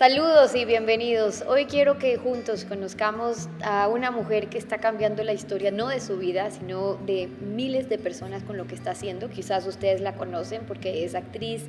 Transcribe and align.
Saludos 0.00 0.54
y 0.54 0.64
bienvenidos. 0.64 1.44
Hoy 1.46 1.66
quiero 1.66 1.98
que 1.98 2.16
juntos 2.16 2.64
conozcamos 2.64 3.50
a 3.62 3.86
una 3.86 4.10
mujer 4.10 4.48
que 4.48 4.56
está 4.56 4.78
cambiando 4.78 5.22
la 5.24 5.34
historia 5.34 5.70
no 5.70 5.88
de 5.88 6.00
su 6.00 6.16
vida, 6.16 6.50
sino 6.50 6.94
de 6.94 7.26
miles 7.26 7.90
de 7.90 7.98
personas 7.98 8.42
con 8.42 8.56
lo 8.56 8.66
que 8.66 8.74
está 8.74 8.92
haciendo. 8.92 9.28
Quizás 9.28 9.66
ustedes 9.66 10.00
la 10.00 10.14
conocen 10.14 10.62
porque 10.66 11.04
es 11.04 11.14
actriz, 11.14 11.66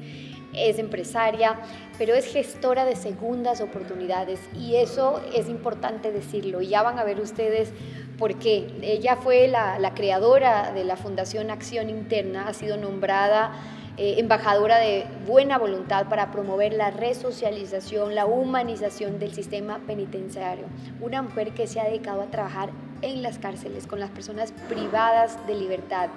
es 0.53 0.79
empresaria, 0.79 1.59
pero 1.97 2.15
es 2.15 2.25
gestora 2.25 2.85
de 2.85 2.95
segundas 2.95 3.59
oportunidades 3.59 4.39
y 4.57 4.77
eso 4.77 5.21
es 5.35 5.49
importante 5.49 6.13
decirlo. 6.13 6.61
Ya 6.61 6.83
van 6.83 6.99
a 6.99 7.03
ver 7.03 7.19
ustedes 7.19 7.73
por 8.21 8.35
qué. 8.35 8.67
Ella 8.83 9.15
fue 9.15 9.47
la, 9.47 9.79
la 9.79 9.95
creadora 9.95 10.71
de 10.73 10.83
la 10.83 10.95
Fundación 10.95 11.49
Acción 11.49 11.89
Interna, 11.89 12.47
ha 12.47 12.53
sido 12.53 12.77
nombrada 12.77 13.51
eh, 13.97 14.19
embajadora 14.19 14.77
de 14.77 15.05
buena 15.27 15.57
voluntad 15.57 16.07
para 16.07 16.31
promover 16.31 16.71
la 16.71 16.91
resocialización, 16.91 18.13
la 18.13 18.27
humanización 18.27 19.17
del 19.17 19.33
sistema 19.33 19.79
penitenciario. 19.87 20.65
Una 21.01 21.23
mujer 21.23 21.53
que 21.53 21.65
se 21.65 21.79
ha 21.79 21.85
dedicado 21.85 22.21
a 22.21 22.27
trabajar 22.27 22.69
en 23.01 23.23
las 23.23 23.39
cárceles 23.39 23.87
con 23.87 23.99
las 23.99 24.11
personas 24.11 24.53
privadas 24.69 25.35
de 25.47 25.55
libertad. 25.55 26.09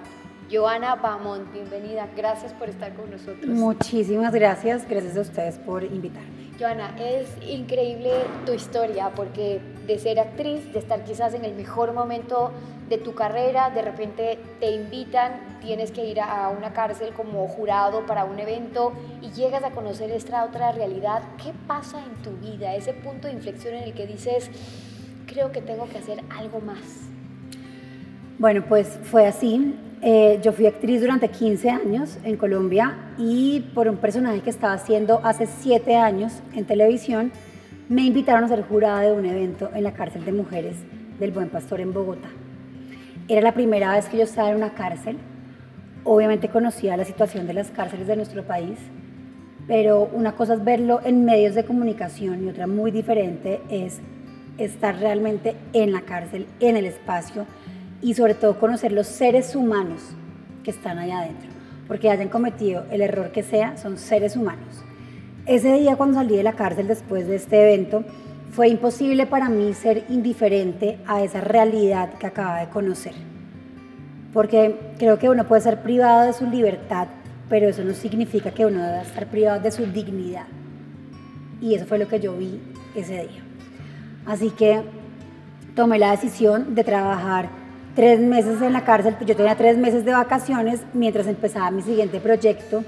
Joana 0.52 0.96
Bamont, 0.96 1.50
bienvenida. 1.54 2.06
Gracias 2.14 2.52
por 2.52 2.68
estar 2.68 2.92
con 2.92 3.10
nosotros. 3.10 3.46
Muchísimas 3.46 4.34
gracias. 4.34 4.86
Gracias 4.86 5.16
a 5.16 5.22
ustedes 5.22 5.58
por 5.58 5.82
invitarme. 5.82 6.28
Joana, 6.60 6.94
es 7.00 7.28
increíble 7.48 8.10
tu 8.44 8.52
historia 8.52 9.10
porque 9.16 9.60
de 9.86 9.98
ser 9.98 10.18
actriz, 10.18 10.72
de 10.72 10.78
estar 10.78 11.04
quizás 11.04 11.34
en 11.34 11.44
el 11.44 11.54
mejor 11.54 11.92
momento 11.92 12.52
de 12.88 12.98
tu 12.98 13.14
carrera, 13.14 13.70
de 13.70 13.82
repente 13.82 14.38
te 14.60 14.70
invitan, 14.70 15.58
tienes 15.60 15.90
que 15.90 16.04
ir 16.04 16.20
a 16.20 16.48
una 16.50 16.72
cárcel 16.72 17.12
como 17.14 17.46
jurado 17.48 18.04
para 18.06 18.24
un 18.24 18.38
evento 18.38 18.92
y 19.22 19.30
llegas 19.30 19.64
a 19.64 19.70
conocer 19.70 20.10
esta 20.10 20.44
otra 20.44 20.72
realidad. 20.72 21.22
¿Qué 21.42 21.52
pasa 21.66 21.98
en 22.04 22.22
tu 22.22 22.30
vida? 22.46 22.74
Ese 22.74 22.92
punto 22.92 23.28
de 23.28 23.34
inflexión 23.34 23.74
en 23.74 23.84
el 23.84 23.94
que 23.94 24.06
dices, 24.06 24.50
creo 25.26 25.52
que 25.52 25.60
tengo 25.60 25.88
que 25.88 25.98
hacer 25.98 26.22
algo 26.36 26.60
más. 26.60 27.08
Bueno, 28.38 28.64
pues 28.68 28.98
fue 29.04 29.26
así. 29.26 29.74
Eh, 30.02 30.38
yo 30.42 30.52
fui 30.52 30.66
actriz 30.66 31.00
durante 31.00 31.28
15 31.28 31.70
años 31.70 32.18
en 32.24 32.36
Colombia 32.36 32.94
y 33.16 33.60
por 33.74 33.88
un 33.88 33.96
personaje 33.96 34.40
que 34.40 34.50
estaba 34.50 34.74
haciendo 34.74 35.20
hace 35.24 35.46
7 35.46 35.96
años 35.96 36.32
en 36.54 36.66
televisión, 36.66 37.32
me 37.88 38.02
invitaron 38.02 38.44
a 38.44 38.48
ser 38.48 38.62
jurada 38.62 39.02
de 39.02 39.12
un 39.12 39.26
evento 39.26 39.70
en 39.74 39.84
la 39.84 39.92
cárcel 39.92 40.24
de 40.24 40.32
mujeres 40.32 40.76
del 41.18 41.32
Buen 41.32 41.50
Pastor 41.50 41.80
en 41.80 41.92
Bogotá. 41.92 42.28
Era 43.28 43.42
la 43.42 43.52
primera 43.52 43.92
vez 43.92 44.06
que 44.06 44.16
yo 44.16 44.24
estaba 44.24 44.50
en 44.50 44.56
una 44.56 44.74
cárcel. 44.74 45.18
Obviamente 46.02 46.48
conocía 46.48 46.96
la 46.96 47.04
situación 47.04 47.46
de 47.46 47.52
las 47.52 47.70
cárceles 47.70 48.06
de 48.06 48.16
nuestro 48.16 48.42
país, 48.42 48.78
pero 49.66 50.08
una 50.12 50.32
cosa 50.32 50.54
es 50.54 50.64
verlo 50.64 51.00
en 51.04 51.24
medios 51.26 51.54
de 51.54 51.64
comunicación 51.64 52.44
y 52.44 52.48
otra 52.48 52.66
muy 52.66 52.90
diferente 52.90 53.60
es 53.68 54.00
estar 54.56 54.98
realmente 54.98 55.54
en 55.72 55.92
la 55.92 56.02
cárcel, 56.02 56.46
en 56.60 56.76
el 56.76 56.86
espacio 56.86 57.46
y 58.00 58.14
sobre 58.14 58.34
todo 58.34 58.58
conocer 58.58 58.92
los 58.92 59.06
seres 59.06 59.54
humanos 59.54 60.14
que 60.62 60.70
están 60.70 60.98
allá 60.98 61.20
adentro, 61.20 61.50
porque 61.86 62.10
hayan 62.10 62.28
cometido 62.28 62.84
el 62.90 63.02
error 63.02 63.30
que 63.30 63.42
sea, 63.42 63.76
son 63.76 63.98
seres 63.98 64.36
humanos. 64.36 64.84
Ese 65.46 65.74
día 65.74 65.96
cuando 65.96 66.14
salí 66.14 66.36
de 66.36 66.42
la 66.42 66.54
cárcel 66.54 66.88
después 66.88 67.28
de 67.28 67.36
este 67.36 67.60
evento, 67.60 68.02
fue 68.50 68.68
imposible 68.68 69.26
para 69.26 69.50
mí 69.50 69.74
ser 69.74 70.04
indiferente 70.08 70.98
a 71.06 71.22
esa 71.22 71.42
realidad 71.42 72.14
que 72.14 72.26
acababa 72.26 72.60
de 72.60 72.68
conocer. 72.68 73.12
Porque 74.32 74.76
creo 74.98 75.18
que 75.18 75.28
uno 75.28 75.46
puede 75.46 75.60
ser 75.60 75.82
privado 75.82 76.26
de 76.26 76.32
su 76.32 76.46
libertad, 76.46 77.08
pero 77.50 77.68
eso 77.68 77.84
no 77.84 77.92
significa 77.92 78.52
que 78.52 78.64
uno 78.64 78.82
deba 78.82 79.02
estar 79.02 79.26
privado 79.26 79.60
de 79.60 79.70
su 79.70 79.84
dignidad. 79.84 80.46
Y 81.60 81.74
eso 81.74 81.84
fue 81.84 81.98
lo 81.98 82.08
que 82.08 82.20
yo 82.20 82.34
vi 82.36 82.60
ese 82.94 83.28
día. 83.28 83.42
Así 84.24 84.48
que 84.48 84.80
tomé 85.74 85.98
la 85.98 86.12
decisión 86.12 86.74
de 86.74 86.84
trabajar 86.84 87.50
tres 87.94 88.18
meses 88.18 88.62
en 88.62 88.72
la 88.72 88.84
cárcel. 88.84 89.14
Yo 89.26 89.36
tenía 89.36 89.56
tres 89.56 89.76
meses 89.76 90.06
de 90.06 90.12
vacaciones 90.12 90.80
mientras 90.94 91.26
empezaba 91.26 91.70
mi 91.70 91.82
siguiente 91.82 92.18
proyecto 92.18 92.82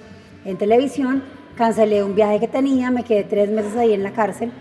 en 0.46 0.56
televisión. 0.56 1.22
Cancelé 1.56 2.04
un 2.04 2.14
viaje 2.14 2.40
que 2.40 2.48
tenía, 2.48 2.90
me 2.90 3.02
quedé 3.02 3.24
tres 3.24 3.50
meses 3.50 3.76
ahí 3.76 3.92
en 3.92 4.02
la 4.02 4.12
cárcel 4.12 4.52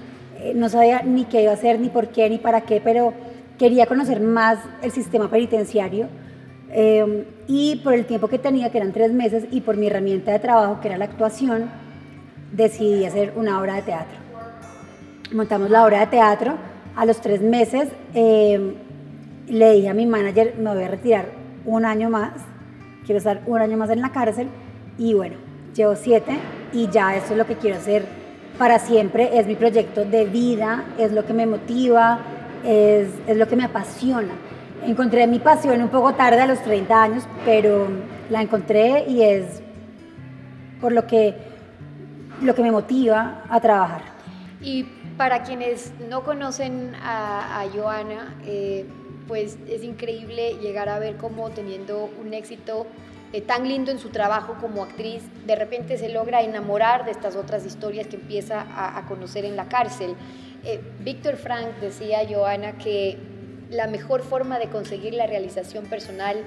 eh, 0.46 0.54
no 0.54 0.70
sabía 0.70 1.02
ni 1.02 1.26
qué 1.26 1.42
iba 1.42 1.52
a 1.52 1.56
hacer, 1.56 1.80
ni 1.80 1.90
por 1.90 2.10
qué, 2.10 2.30
ni 2.30 2.38
para 2.38 2.62
qué, 2.62 2.80
pero 2.80 3.14
quería 3.58 3.88
conocer 3.88 4.22
más 4.22 4.60
el 4.84 4.92
sistema 4.92 5.30
penitenciario. 5.30 6.08
Eh, 6.70 7.26
y 7.48 7.78
por 7.78 7.94
el 7.94 8.06
tiempo 8.06 8.28
que 8.28 8.38
tenía, 8.38 8.70
que 8.70 8.78
eran 8.78 8.92
tres 8.92 9.12
meses, 9.12 9.46
y 9.50 9.62
por 9.62 9.76
mi 9.76 9.88
herramienta 9.88 10.32
de 10.32 10.40
trabajo, 10.40 10.80
que 10.82 10.90
era 10.90 10.98
la 10.98 11.06
actuación, 11.06 11.72
decidí 12.52 13.06
hacer 13.06 13.34
una 13.36 13.60
obra 13.60 13.76
de 13.76 13.82
teatro. 13.82 14.18
Montamos 15.34 15.72
la 15.72 15.84
obra 15.84 16.02
de 16.02 16.08
teatro. 16.08 16.58
A 16.96 17.06
los 17.06 17.20
tres 17.22 17.42
meses 17.42 17.90
eh, 18.14 18.76
le 19.48 19.72
dije 19.74 19.90
a 19.90 19.96
mi 19.96 20.06
manager, 20.06 20.56
me 20.60 20.74
voy 20.74 20.84
a 20.84 20.88
retirar 20.90 21.26
un 21.66 21.86
año 21.86 22.10
más, 22.10 22.34
quiero 23.06 23.18
estar 23.18 23.42
un 23.48 23.60
año 23.60 23.78
más 23.78 23.90
en 23.90 24.02
la 24.02 24.12
cárcel. 24.12 24.48
Y 24.98 25.14
bueno, 25.14 25.38
llevo 25.74 25.96
siete 25.96 26.38
y 26.76 26.90
ya 26.90 27.16
eso 27.16 27.32
es 27.32 27.38
lo 27.38 27.48
que 27.48 27.56
quiero 27.56 27.78
hacer 27.78 28.06
para 28.58 28.80
siempre, 28.80 29.38
es 29.40 29.48
mi 29.48 29.56
proyecto 29.56 30.06
de 30.06 30.26
vida, 30.26 30.86
es 30.98 31.12
lo 31.12 31.26
que 31.26 31.34
me 31.34 31.46
motiva, 31.46 32.20
es, 32.64 33.10
es, 33.28 33.38
lo 33.38 33.48
que 33.48 33.56
me 33.56 33.64
apasiona. 33.64 34.34
Encontré 34.86 35.26
mi 35.28 35.40
pasión 35.40 35.82
un 35.82 35.90
poco 35.90 36.14
tarde, 36.14 36.42
a 36.42 36.48
los 36.48 36.62
30 36.64 37.04
años, 37.04 37.24
pero 37.44 37.88
la 38.30 38.42
encontré 38.42 39.06
y 39.08 39.24
es 39.24 39.62
por 40.80 40.92
lo 40.92 41.08
que, 41.08 41.34
lo 42.42 42.54
que 42.56 42.62
me 42.62 42.72
motiva 42.72 43.44
a 43.50 43.60
trabajar. 43.60 44.02
Y 44.62 44.84
para 45.18 45.44
quienes 45.44 45.92
no 46.10 46.24
conocen 46.24 46.94
a, 47.02 47.66
Joana, 47.74 48.36
eh, 48.46 48.86
pues 49.28 49.58
es 49.68 49.84
increíble 49.84 50.56
llegar 50.62 50.90
a 50.90 51.00
ver 51.00 51.18
cómo 51.18 51.50
teniendo 51.50 52.10
un 52.22 52.34
éxito 52.34 52.86
eh, 53.36 53.42
tan 53.42 53.68
lindo 53.68 53.92
en 53.92 54.00
su 54.00 54.12
trabajo 54.12 54.56
como 54.62 54.82
actriz, 54.82 55.22
de 55.46 55.58
repente 55.58 55.98
se 55.98 56.08
logra 56.08 56.42
enamorar 56.42 57.04
de 57.04 57.12
estas 57.12 57.36
otras 57.36 57.66
historias 57.66 58.08
que 58.08 58.16
empieza 58.16 58.66
a, 58.98 59.06
conocer 59.08 59.44
en 59.44 59.58
la 59.58 59.68
cárcel. 59.68 60.16
Eh, 60.64 60.80
Víctor 61.02 61.36
Frank 61.36 61.68
decía, 61.82 62.20
Joana, 62.30 62.78
que 62.78 63.18
la 63.70 63.88
mejor 63.88 64.22
forma 64.22 64.58
de 64.58 64.70
conseguir 64.70 65.16
la 65.16 65.28
realización 65.28 65.84
personal 65.88 66.38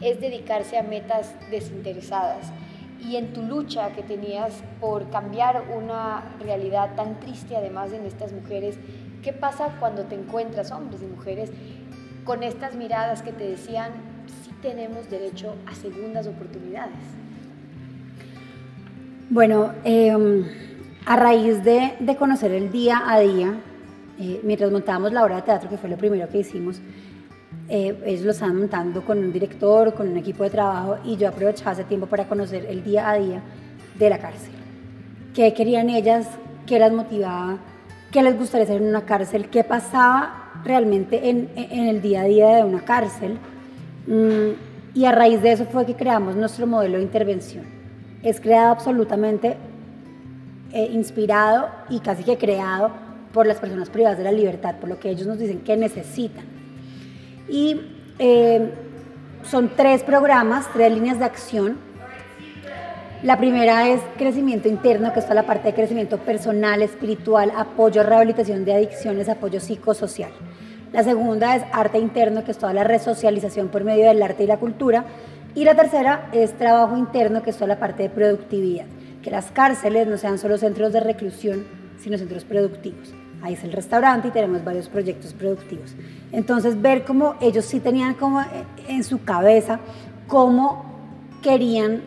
es 0.00 0.20
dedicarse 0.20 0.78
a 0.78 0.84
metas 0.84 1.34
desinteresadas. 1.50 2.52
Y 3.00 3.16
en 3.16 3.32
tu 3.32 3.42
lucha 3.42 3.90
que 3.90 4.04
tenías 4.04 4.62
por 4.80 5.10
cambiar 5.10 5.64
una 5.76 6.36
realidad 6.38 6.94
tan 6.94 7.18
triste, 7.18 7.56
además 7.56 7.92
en 7.92 8.06
estas 8.06 8.30
mujeres, 8.32 8.78
¿qué 9.24 9.32
pasa 9.32 9.74
cuando 9.80 10.04
te 10.04 10.14
encuentras, 10.14 10.70
hombres 10.70 11.02
y 11.02 11.06
mujeres, 11.06 11.50
con 12.24 12.44
estas 12.44 12.76
miradas 12.76 13.22
que 13.22 13.32
te 13.32 13.48
decían, 13.48 14.09
tenemos 14.62 15.08
derecho 15.10 15.54
a 15.66 15.74
segundas 15.74 16.26
oportunidades. 16.26 16.96
Bueno, 19.28 19.72
em, 19.84 20.44
a 21.06 21.16
raíz 21.16 21.62
de, 21.62 21.94
de, 22.00 22.16
conocer 22.16 22.52
el 22.52 22.70
día 22.70 23.02
a 23.06 23.20
día, 23.20 23.54
eh, 24.18 24.40
mientras 24.42 24.70
montábamos 24.70 25.12
la 25.12 25.24
obra 25.24 25.36
de 25.36 25.42
teatro, 25.42 25.68
que 25.68 25.78
fue 25.78 25.88
lo 25.88 25.96
primero 25.96 26.28
que 26.28 26.38
hicimos, 26.38 26.80
eh, 27.68 27.96
ellos 28.04 28.22
lo 28.22 28.32
estaban 28.32 28.58
montando 28.58 29.04
con 29.04 29.18
un 29.18 29.32
director, 29.32 29.94
con 29.94 30.08
un 30.08 30.16
equipo 30.16 30.42
de 30.42 30.50
trabajo, 30.50 30.98
y 31.04 31.16
yo 31.16 31.28
aprovechaba 31.28 31.72
ese 31.72 31.84
tiempo 31.84 32.06
para 32.06 32.26
conocer 32.26 32.66
el 32.68 32.82
día 32.82 33.08
a 33.08 33.14
día 33.14 33.42
de 33.96 34.10
la 34.10 34.18
cárcel. 34.18 34.50
¿Qué 35.34 35.54
querían 35.54 35.88
ellas? 35.88 36.26
¿Qué 36.66 36.78
las 36.78 36.92
motivaba? 36.92 37.58
¿Qué 38.10 38.22
les 38.22 38.36
gustaría 38.36 38.64
hacer 38.64 38.82
en 38.82 38.88
una 38.88 39.02
cárcel? 39.02 39.48
¿Qué 39.48 39.62
pasaba 39.62 40.50
realmente 40.64 41.30
en, 41.30 41.48
en 41.54 41.86
el 41.86 42.02
día 42.02 42.22
a 42.22 42.24
día 42.24 42.56
de 42.56 42.64
una 42.64 42.80
cárcel? 42.80 43.38
Mm, 44.06 44.50
y 44.94 45.04
a 45.04 45.12
raíz 45.12 45.42
de 45.42 45.52
eso 45.52 45.66
fue 45.66 45.86
que 45.86 45.94
creamos 45.94 46.36
nuestro 46.36 46.66
modelo 46.66 46.96
de 46.96 47.02
intervención. 47.02 47.64
Es 48.22 48.40
creado 48.40 48.72
absolutamente 48.72 49.56
eh, 50.72 50.88
inspirado 50.92 51.68
y 51.88 52.00
casi 52.00 52.24
que 52.24 52.38
creado 52.38 52.90
por 53.32 53.46
las 53.46 53.58
personas 53.58 53.90
privadas 53.90 54.18
de 54.18 54.24
la 54.24 54.32
libertad, 54.32 54.76
por 54.76 54.88
lo 54.88 54.98
que 54.98 55.10
ellos 55.10 55.26
nos 55.26 55.38
dicen 55.38 55.60
que 55.60 55.76
necesitan. 55.76 56.44
Y 57.48 57.80
eh, 58.18 58.72
son 59.42 59.70
tres 59.76 60.02
programas, 60.02 60.66
tres 60.72 60.92
líneas 60.92 61.18
de 61.18 61.24
acción. 61.24 61.78
La 63.22 63.36
primera 63.36 63.88
es 63.88 64.00
crecimiento 64.16 64.68
interno, 64.68 65.12
que 65.12 65.20
está 65.20 65.34
la 65.34 65.44
parte 65.44 65.68
de 65.68 65.74
crecimiento 65.74 66.18
personal, 66.18 66.82
espiritual, 66.82 67.52
apoyo, 67.56 68.02
rehabilitación 68.02 68.64
de 68.64 68.74
adicciones, 68.74 69.28
apoyo 69.28 69.60
psicosocial. 69.60 70.30
La 70.92 71.04
segunda 71.04 71.54
es 71.54 71.62
arte 71.72 71.98
interno, 71.98 72.42
que 72.42 72.50
es 72.50 72.58
toda 72.58 72.72
la 72.72 72.82
resocialización 72.82 73.68
por 73.68 73.84
medio 73.84 74.06
del 74.06 74.22
arte 74.22 74.44
y 74.44 74.46
la 74.46 74.56
cultura. 74.56 75.04
Y 75.54 75.64
la 75.64 75.74
tercera 75.74 76.28
es 76.32 76.52
trabajo 76.54 76.96
interno, 76.96 77.42
que 77.42 77.50
es 77.50 77.56
toda 77.56 77.68
la 77.68 77.78
parte 77.78 78.04
de 78.04 78.10
productividad. 78.10 78.86
Que 79.22 79.30
las 79.30 79.50
cárceles 79.52 80.08
no 80.08 80.16
sean 80.16 80.38
solo 80.38 80.58
centros 80.58 80.92
de 80.92 81.00
reclusión, 81.00 81.64
sino 81.98 82.18
centros 82.18 82.44
productivos. 82.44 83.14
Ahí 83.42 83.54
es 83.54 83.62
el 83.62 83.72
restaurante 83.72 84.28
y 84.28 84.30
tenemos 84.32 84.64
varios 84.64 84.88
proyectos 84.88 85.32
productivos. 85.32 85.94
Entonces, 86.32 86.80
ver 86.80 87.04
cómo 87.04 87.36
ellos 87.40 87.64
sí 87.64 87.80
tenían 87.80 88.14
como 88.14 88.42
en 88.88 89.04
su 89.04 89.24
cabeza 89.24 89.78
cómo 90.26 90.84
querían 91.42 92.02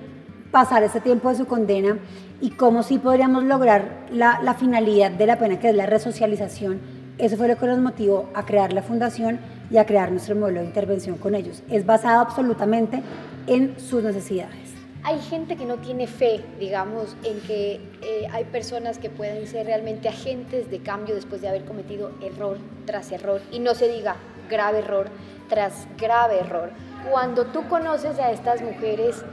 pasar 0.52 0.84
ese 0.84 1.02
tiempo 1.02 1.30
de 1.30 1.36
su 1.36 1.46
condena 1.46 1.98
y 2.40 2.52
cómo 2.52 2.84
sí 2.84 2.98
podríamos 2.98 3.44
lograr 3.44 4.06
la, 4.12 4.40
la 4.42 4.54
finalidad 4.54 5.12
de 5.12 5.26
la 5.26 5.38
pena, 5.38 5.60
que 5.60 5.70
es 5.70 5.76
la 5.76 5.86
resocialización. 5.86 6.80
Eso 7.20 7.38
fue 7.38 7.48
lo 7.48 7.58
que 7.58 7.68
nos 7.68 7.78
motivó 7.78 8.30
a 8.34 8.44
crear 8.44 8.74
la 8.74 8.82
fundación 8.82 9.40
y 9.70 9.78
a 9.78 9.86
crear 9.86 10.12
nuestro 10.12 10.36
modelo 10.36 10.62
de 10.62 10.66
intervención 10.66 11.18
con 11.18 11.36
ellos. 11.36 11.62
Es 11.70 11.86
basado 11.86 12.22
absolutamente 12.22 13.04
en 13.46 13.80
sus 13.80 14.04
necesidades. 14.04 14.74
Hay 15.04 15.20
gente 15.20 15.56
que 15.56 15.66
no 15.66 15.78
tiene 15.78 16.08
fe, 16.08 16.44
digamos, 16.60 17.16
en 17.24 17.40
que 17.42 17.74
eh, 18.02 18.28
hay 18.32 18.46
personas 18.46 18.98
que 18.98 19.10
pueden 19.10 19.46
ser 19.48 19.68
realmente 19.68 20.08
agentes 20.08 20.72
de 20.72 20.80
cambio 20.80 21.14
después 21.14 21.42
de 21.42 21.50
haber 21.50 21.66
cometido 21.66 22.12
error 22.22 22.58
tras 22.86 23.12
error, 23.12 23.42
y 23.52 23.60
no 23.60 23.76
se 23.76 23.90
diga 23.90 24.16
grave 24.50 24.80
error 24.80 25.08
tras 25.50 25.88
grave 26.00 26.40
error. 26.40 26.72
Cuando 27.12 27.46
tú 27.46 27.68
conoces 27.68 28.18
a 28.18 28.32
estas 28.32 28.62
mujeres 28.62 29.24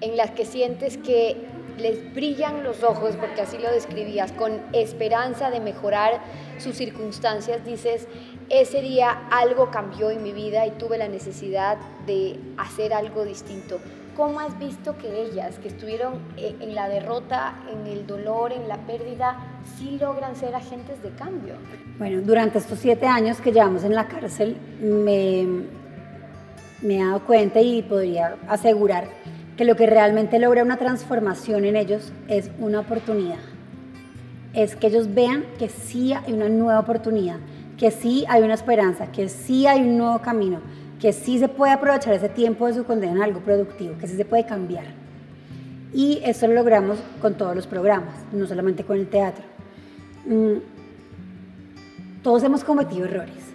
en 0.00 0.16
las 0.16 0.32
que 0.32 0.44
sientes 0.44 0.98
que 0.98 1.36
les 1.78 2.14
brillan 2.14 2.62
los 2.62 2.82
ojos, 2.82 3.16
porque 3.16 3.42
así 3.42 3.58
lo 3.58 3.70
describías, 3.70 4.32
con 4.32 4.60
esperanza 4.72 5.50
de 5.50 5.60
mejorar 5.60 6.20
sus 6.58 6.76
circunstancias, 6.76 7.64
dices, 7.64 8.06
ese 8.48 8.82
día 8.82 9.28
algo 9.30 9.70
cambió 9.70 10.10
en 10.10 10.22
mi 10.22 10.32
vida 10.32 10.66
y 10.66 10.72
tuve 10.72 10.98
la 10.98 11.08
necesidad 11.08 11.78
de 12.06 12.38
hacer 12.58 12.92
algo 12.92 13.24
distinto. 13.24 13.78
¿Cómo 14.16 14.40
has 14.40 14.58
visto 14.58 14.98
que 14.98 15.22
ellas, 15.22 15.58
que 15.58 15.68
estuvieron 15.68 16.20
eh, 16.36 16.54
en 16.60 16.74
la 16.74 16.86
derrota, 16.86 17.54
en 17.72 17.86
el 17.86 18.06
dolor, 18.06 18.52
en 18.52 18.68
la 18.68 18.76
pérdida, 18.76 19.38
sí 19.78 19.96
logran 19.98 20.36
ser 20.36 20.54
agentes 20.54 21.02
de 21.02 21.10
cambio? 21.10 21.54
Bueno, 21.98 22.20
durante 22.20 22.58
estos 22.58 22.78
siete 22.78 23.06
años 23.06 23.40
que 23.40 23.52
llevamos 23.52 23.84
en 23.84 23.94
la 23.94 24.08
cárcel, 24.08 24.58
me, 24.82 25.46
me 26.82 26.96
he 26.98 27.04
dado 27.04 27.24
cuenta 27.24 27.62
y 27.62 27.80
podría 27.80 28.36
asegurar 28.48 29.08
que 29.56 29.64
lo 29.64 29.76
que 29.76 29.86
realmente 29.86 30.38
logra 30.38 30.62
una 30.62 30.76
transformación 30.76 31.64
en 31.64 31.76
ellos 31.76 32.12
es 32.28 32.50
una 32.58 32.80
oportunidad. 32.80 33.38
Es 34.54 34.76
que 34.76 34.88
ellos 34.88 35.14
vean 35.14 35.44
que 35.58 35.68
sí 35.68 36.12
hay 36.12 36.32
una 36.32 36.48
nueva 36.48 36.80
oportunidad, 36.80 37.36
que 37.78 37.90
sí 37.90 38.24
hay 38.28 38.42
una 38.42 38.54
esperanza, 38.54 39.10
que 39.12 39.28
sí 39.28 39.66
hay 39.66 39.80
un 39.80 39.98
nuevo 39.98 40.20
camino, 40.20 40.60
que 41.00 41.12
sí 41.12 41.38
se 41.38 41.48
puede 41.48 41.72
aprovechar 41.72 42.14
ese 42.14 42.28
tiempo 42.28 42.66
de 42.66 42.74
su 42.74 42.84
condena 42.84 43.12
en 43.12 43.22
algo 43.22 43.40
productivo, 43.40 43.98
que 43.98 44.06
sí 44.06 44.16
se 44.16 44.24
puede 44.24 44.46
cambiar. 44.46 44.84
Y 45.92 46.20
eso 46.24 46.46
lo 46.46 46.54
logramos 46.54 46.98
con 47.20 47.34
todos 47.34 47.54
los 47.54 47.66
programas, 47.66 48.14
no 48.32 48.46
solamente 48.46 48.84
con 48.84 48.98
el 48.98 49.08
teatro. 49.08 49.44
Mm, 50.26 50.58
todos 52.22 52.42
hemos 52.44 52.62
cometido 52.62 53.04
errores, 53.04 53.52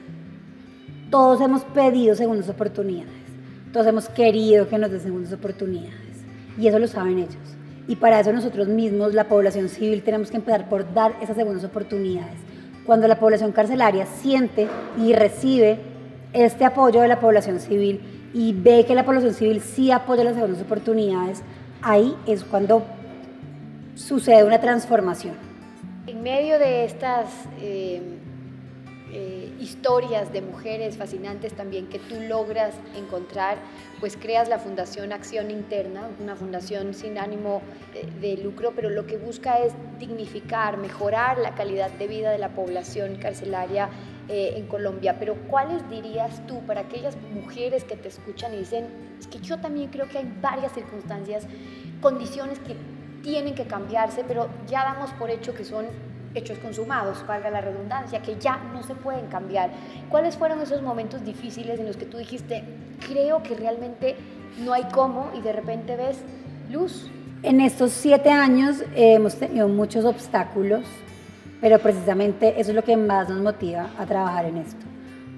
todos 1.10 1.40
hemos 1.42 1.64
pedido 1.64 2.14
segundas 2.16 2.50
oportunidades, 2.50 3.17
todos 3.78 3.90
hemos 3.90 4.10
querido 4.10 4.68
que 4.68 4.80
nos 4.80 4.90
den 4.90 5.02
segundas 5.02 5.32
oportunidades 5.34 6.26
y 6.60 6.68
eso 6.68 6.80
lo 6.80 6.88
saben 6.88 7.20
ellos. 7.20 7.38
Y 7.88 7.98
para 7.98 8.20
eso 8.20 8.34
nosotros 8.34 8.68
mismos, 8.68 9.14
la 9.14 9.26
población 9.26 9.70
civil, 9.70 10.02
tenemos 10.02 10.32
que 10.32 10.38
empezar 10.38 10.68
por 10.68 10.92
dar 10.96 11.14
esas 11.22 11.36
segundas 11.36 11.64
oportunidades 11.64 12.40
cuando 12.88 13.08
la 13.08 13.20
población 13.20 13.52
carcelaria 13.52 14.08
siente 14.08 14.68
y 14.98 15.14
recibe 15.14 15.78
este 16.34 16.66
apoyo 16.66 17.02
de 17.02 17.08
la 17.08 17.20
población 17.20 17.60
civil 17.60 18.02
y 18.34 18.52
ve 18.52 18.84
que 18.88 18.96
la 18.96 19.06
población 19.06 19.36
civil 19.36 19.62
sí 19.62 19.92
apoya 19.92 20.24
las 20.24 20.34
segundas 20.34 20.60
oportunidades, 20.60 21.44
ahí 21.84 22.16
es 22.26 22.44
cuando 22.44 22.82
sucede 23.94 24.44
una 24.44 24.60
transformación. 24.60 25.36
En 26.08 26.24
medio 26.24 26.58
de 26.58 26.84
estas 26.84 27.28
eh, 27.62 28.02
historias 29.60 30.32
de 30.32 30.42
mujeres 30.42 30.98
fascinantes 30.98 31.54
también 31.54 31.88
que 31.88 32.00
tú 32.00 32.20
logras 32.20 32.76
encontrar, 32.96 33.58
pues 34.00 34.18
creas 34.18 34.50
la 34.50 34.60
Fundación 34.60 35.12
Acción 35.12 35.52
Interna, 35.52 36.10
una 36.20 36.36
fundación 36.36 36.94
sin 36.94 37.18
ánimo 37.18 37.62
de, 38.22 38.38
lucro, 38.38 38.74
pero 38.76 38.90
lo 38.90 39.06
que 39.08 39.18
busca 39.18 39.60
es 39.60 39.74
dignificar, 40.00 40.78
mejorar 40.78 41.40
la 41.40 41.56
calidad 41.56 41.92
de 41.92 42.08
vida 42.08 42.32
de 42.32 42.38
la 42.38 42.50
población 42.50 43.16
carcelaria 43.16 43.90
eh, 44.30 44.54
en 44.56 44.68
Colombia. 44.68 45.18
Pero 45.20 45.36
¿cuáles 45.48 45.90
dirías 45.90 46.46
tú 46.48 46.62
para 46.66 46.82
aquellas 46.82 47.18
mujeres 47.34 47.84
que 47.84 47.96
te 47.96 48.10
escuchan 48.10 48.54
y 48.54 48.58
dicen, 48.58 48.88
es 49.20 49.28
que 49.28 49.40
yo 49.40 49.60
también 49.60 49.90
creo 49.90 50.08
que 50.08 50.20
hay 50.20 50.32
varias 50.42 50.74
circunstancias, 50.74 51.48
condiciones 52.02 52.60
que 52.60 52.76
tienen 53.24 53.56
que 53.56 53.66
cambiarse, 53.66 54.24
pero 54.28 54.48
ya 54.68 54.84
damos 54.84 55.12
por 55.14 55.30
hecho 55.30 55.54
que 55.54 55.66
son 55.66 55.88
hechos 56.38 56.58
consumados, 56.60 57.26
valga 57.28 57.50
la 57.50 57.62
redundancia, 57.62 58.22
que 58.22 58.38
ya 58.40 58.58
no 58.74 58.84
se 58.84 58.96
pueden 58.96 59.28
cambiar. 59.28 59.72
¿Cuáles 60.10 60.38
fueron 60.38 60.62
esos 60.62 60.82
momentos 60.82 61.26
difíciles 61.26 61.80
en 61.80 61.88
los 61.88 61.98
que 61.98 62.06
tú 62.06 62.18
dijiste, 62.18 62.64
creo 63.08 63.44
que 63.44 63.56
realmente 63.56 64.16
no 64.64 64.74
hay 64.74 64.84
cómo 64.94 65.32
y 65.38 65.42
de 65.42 65.54
repente 65.54 65.96
ves 65.96 66.18
luz? 66.72 67.10
En 67.44 67.62
estos 67.62 67.92
siete 67.92 68.32
años 68.32 68.84
hemos 68.96 69.36
tenido 69.36 69.68
muchos 69.68 70.06
obstáculos, 70.06 70.86
pero 71.62 71.80
precisamente 71.80 72.60
eso 72.60 72.72
es 72.72 72.76
lo 72.76 72.84
que 72.84 72.98
más 72.98 73.30
nos 73.30 73.40
motiva 73.40 73.90
a 73.98 74.06
trabajar 74.06 74.46
en 74.46 74.58
esto, 74.58 74.86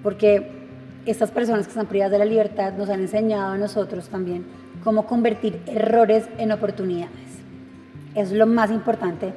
porque 0.01 0.59
estas 1.05 1.31
personas 1.31 1.65
que 1.65 1.69
están 1.69 1.87
privadas 1.87 2.11
de 2.11 2.19
la 2.19 2.25
libertad 2.25 2.73
nos 2.73 2.89
han 2.89 3.01
enseñado 3.01 3.53
a 3.53 3.57
nosotros 3.57 4.09
también 4.09 4.45
cómo 4.83 5.05
convertir 5.05 5.61
errores 5.65 6.25
en 6.37 6.51
oportunidades. 6.51 7.11
Es 8.15 8.31
lo 8.31 8.45
más 8.45 8.71
importante 8.71 9.33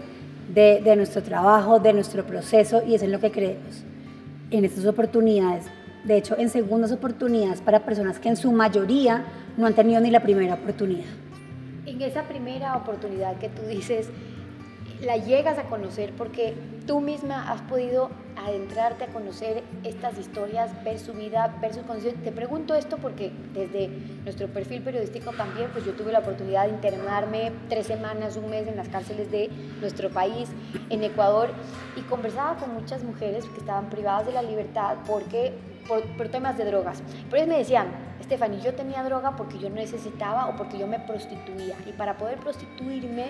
de, 0.55 0.97
nuestro 0.97 1.23
trabajo, 1.23 1.79
de 1.79 1.93
nuestro 1.93 2.25
proceso 2.25 2.83
y 2.87 2.95
es 2.95 3.03
en 3.03 3.13
lo 3.13 3.21
que 3.21 3.31
creemos. 3.31 3.85
En 4.51 4.65
estas 4.65 4.85
oportunidades, 4.85 5.65
de 6.05 6.17
hecho, 6.17 6.37
en 6.39 6.51
segundas 6.51 6.93
oportunidades 6.93 7.61
para 7.61 7.85
personas 7.85 8.19
que 8.19 8.29
en 8.29 8.37
su 8.37 8.53
mayoría 8.53 9.25
no 9.57 9.67
han 9.67 9.75
tenido 9.75 10.01
ni 10.01 10.11
la 10.11 10.21
primera 10.21 10.55
oportunidad. 10.55 11.07
En 11.87 12.01
esa 12.03 12.25
primera 12.25 12.77
oportunidad 12.77 13.39
que 13.39 13.49
tú 13.49 13.63
dices, 13.63 14.09
la 15.01 15.17
llegas 15.17 15.59
a 15.59 15.65
conocer 15.65 16.13
porque 16.17 16.55
tú 16.87 17.01
misma 17.01 17.51
has 17.51 17.61
podido 17.63 18.11
adentrarte 18.37 19.05
a 19.05 19.07
conocer 19.09 19.63
estas 19.85 20.19
historias, 20.19 20.71
ver 20.85 20.99
su 20.99 21.13
vida, 21.13 21.57
ver 21.61 21.75
su 21.75 21.83
condición. 21.83 22.17
Te 22.17 22.33
pregunto 22.33 22.75
esto 22.75 22.97
porque 22.99 23.33
desde 23.55 23.89
nuestro 24.25 24.49
perfil 24.49 24.83
periodístico 24.83 25.33
también, 25.33 25.71
pues 25.73 25.85
yo 25.85 25.93
tuve 25.93 26.13
la 26.13 26.21
oportunidad 26.21 26.65
de 26.65 26.71
internarme 26.71 27.53
tres 27.69 27.87
semanas, 27.87 28.37
un 28.37 28.51
mes 28.51 28.67
en 28.67 28.77
las 28.77 28.89
cárceles 28.89 29.31
de 29.31 29.49
nuestro 29.81 30.11
país, 30.11 30.49
en 30.91 31.05
Ecuador, 31.05 31.51
y 31.97 32.01
conversaba 32.03 32.57
con 32.57 32.75
muchas 32.75 33.05
mujeres 33.05 33.45
que 33.47 33.61
estaban 33.61 33.89
privadas 33.91 34.27
de 34.27 34.33
la 34.33 34.43
libertad 34.43 34.97
porque 35.07 35.53
por, 35.89 36.03
por 36.17 36.29
temas 36.29 36.57
de 36.57 36.65
drogas. 36.65 37.03
Pero 37.31 37.37
ellas 37.37 37.49
me 37.49 37.59
decían, 37.59 37.87
Stephanie, 38.23 38.61
yo 38.63 38.75
tenía 38.75 39.03
droga 39.03 39.37
porque 39.37 39.59
yo 39.59 39.69
necesitaba 39.69 40.49
o 40.49 40.57
porque 40.57 40.79
yo 40.79 40.87
me 40.87 40.99
prostituía. 40.99 41.77
Y 41.87 41.93
para 41.93 42.17
poder 42.17 42.39
prostituirme 42.39 43.27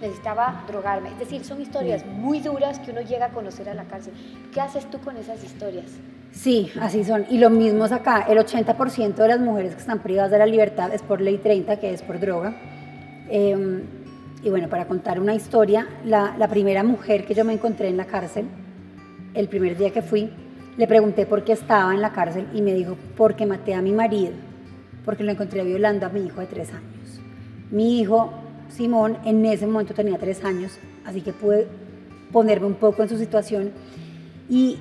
necesitaba 0.00 0.64
drogarme. 0.66 1.10
Es 1.10 1.18
decir, 1.18 1.44
son 1.44 1.60
historias 1.60 2.06
muy 2.06 2.40
duras 2.40 2.78
que 2.78 2.90
uno 2.90 3.00
llega 3.00 3.26
a 3.26 3.30
conocer 3.30 3.68
a 3.68 3.74
la 3.74 3.84
cárcel. 3.84 4.14
¿Qué 4.52 4.60
haces 4.60 4.90
tú 4.90 4.98
con 5.00 5.16
esas 5.16 5.42
historias? 5.44 5.86
Sí, 6.32 6.70
así 6.80 7.04
son. 7.04 7.26
Y 7.30 7.38
lo 7.38 7.50
mismo 7.50 7.86
es 7.86 7.92
acá. 7.92 8.26
El 8.28 8.38
80% 8.38 9.14
de 9.14 9.28
las 9.28 9.40
mujeres 9.40 9.74
que 9.74 9.80
están 9.80 10.00
privadas 10.00 10.30
de 10.30 10.38
la 10.38 10.46
libertad 10.46 10.92
es 10.92 11.02
por 11.02 11.20
ley 11.20 11.38
30, 11.38 11.78
que 11.78 11.92
es 11.92 12.02
por 12.02 12.20
droga. 12.20 12.54
Em, 13.28 13.82
y 14.42 14.50
bueno, 14.50 14.68
para 14.68 14.86
contar 14.86 15.18
una 15.18 15.34
historia, 15.34 15.86
la, 16.04 16.36
la 16.38 16.48
primera 16.48 16.84
mujer 16.84 17.24
que 17.24 17.34
yo 17.34 17.44
me 17.44 17.52
encontré 17.52 17.88
en 17.88 17.96
la 17.96 18.04
cárcel, 18.04 18.46
el 19.34 19.48
primer 19.48 19.76
día 19.76 19.90
que 19.90 20.02
fui, 20.02 20.30
le 20.76 20.86
pregunté 20.86 21.26
por 21.26 21.44
qué 21.44 21.52
estaba 21.52 21.94
en 21.94 22.02
la 22.02 22.12
cárcel 22.12 22.46
y 22.52 22.60
me 22.60 22.74
dijo, 22.74 22.96
porque 23.16 23.46
maté 23.46 23.74
a 23.74 23.82
mi 23.82 23.92
marido, 23.92 24.32
porque 25.04 25.24
lo 25.24 25.32
encontré 25.32 25.64
violando 25.64 26.06
a 26.06 26.08
mi 26.10 26.26
hijo 26.26 26.40
de 26.40 26.46
tres 26.46 26.70
años. 26.70 27.20
Mi 27.70 28.00
hijo, 28.00 28.30
Simón, 28.68 29.18
en 29.24 29.44
ese 29.46 29.66
momento 29.66 29.94
tenía 29.94 30.18
tres 30.18 30.44
años, 30.44 30.78
así 31.04 31.22
que 31.22 31.32
pude 31.32 31.66
ponerme 32.30 32.66
un 32.66 32.74
poco 32.74 33.02
en 33.02 33.08
su 33.08 33.16
situación 33.16 33.72
y 34.48 34.78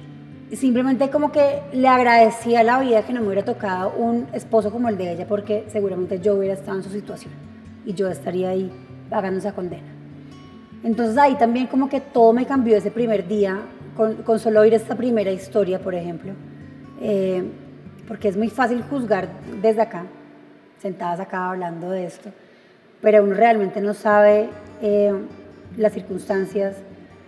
simplemente 0.52 1.10
como 1.10 1.32
que 1.32 1.62
le 1.74 1.88
agradecía 1.88 2.64
la 2.64 2.80
vida 2.80 3.04
que 3.04 3.14
no 3.14 3.22
me 3.22 3.28
hubiera 3.28 3.46
tocado 3.46 3.94
un 3.98 4.28
esposo 4.34 4.72
como 4.72 4.90
el 4.90 4.98
de 4.98 5.14
ella, 5.14 5.28
porque 5.28 5.66
seguramente 5.72 6.20
yo 6.20 6.36
hubiera 6.36 6.54
estado 6.54 6.78
en 6.78 6.84
su 6.84 6.90
situación 6.90 7.34
y 7.86 7.94
yo 7.94 8.10
estaría 8.10 8.50
ahí 8.50 8.72
pagando 9.10 9.40
esa 9.40 9.54
condena. 9.54 9.88
Entonces 10.84 11.18
ahí 11.18 11.36
también 11.36 11.68
como 11.68 11.90
que 11.90 12.02
todo 12.02 12.34
me 12.34 12.46
cambió 12.46 12.78
ese 12.78 12.92
primer 12.92 13.28
día 13.28 13.62
con, 13.96 14.40
solo 14.40 14.62
oír 14.62 14.74
esta 14.74 14.96
primera 14.96 15.32
historia, 15.32 15.80
por 15.80 15.96
ejemplo, 15.96 16.34
eh, 17.02 17.44
porque 18.08 18.28
es 18.28 18.38
muy 18.38 18.50
fácil 18.50 18.84
juzgar 18.84 19.28
desde 19.62 19.82
acá, 19.82 20.06
sentadas 20.80 21.20
acá 21.20 21.50
hablando 21.50 21.90
de 21.90 22.06
esto, 22.06 22.30
pero 23.02 23.24
uno 23.24 23.34
realmente 23.34 23.82
no 23.82 23.94
sabe 23.94 24.50
eh, 24.82 25.14
las 25.78 25.94
circunstancias 25.94 26.76